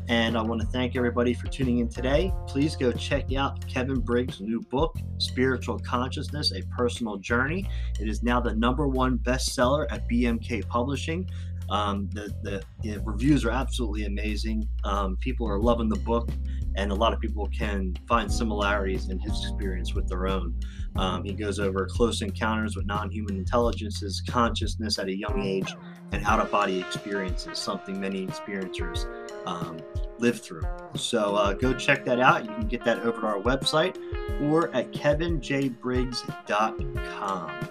[0.09, 2.33] And I want to thank everybody for tuning in today.
[2.47, 7.69] Please go check out Kevin Briggs' new book, Spiritual Consciousness A Personal Journey.
[7.99, 11.29] It is now the number one bestseller at BMK Publishing.
[11.69, 14.69] Um, the, the, the reviews are absolutely amazing.
[14.85, 16.29] Um, people are loving the book,
[16.77, 20.57] and a lot of people can find similarities in his experience with their own.
[20.95, 25.75] Um, he goes over close encounters with non human intelligences, consciousness at a young age,
[26.13, 29.05] and out of body experiences, something many experiencers
[29.47, 29.79] um,
[30.19, 30.63] live through.
[30.95, 32.43] So uh, go check that out.
[32.43, 33.97] You can get that over to our website
[34.41, 37.69] or at kevinjbriggs.com.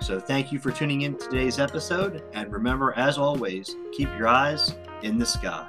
[0.00, 2.22] So thank you for tuning in to today's episode.
[2.32, 5.66] And remember, as always, keep your eyes in the sky.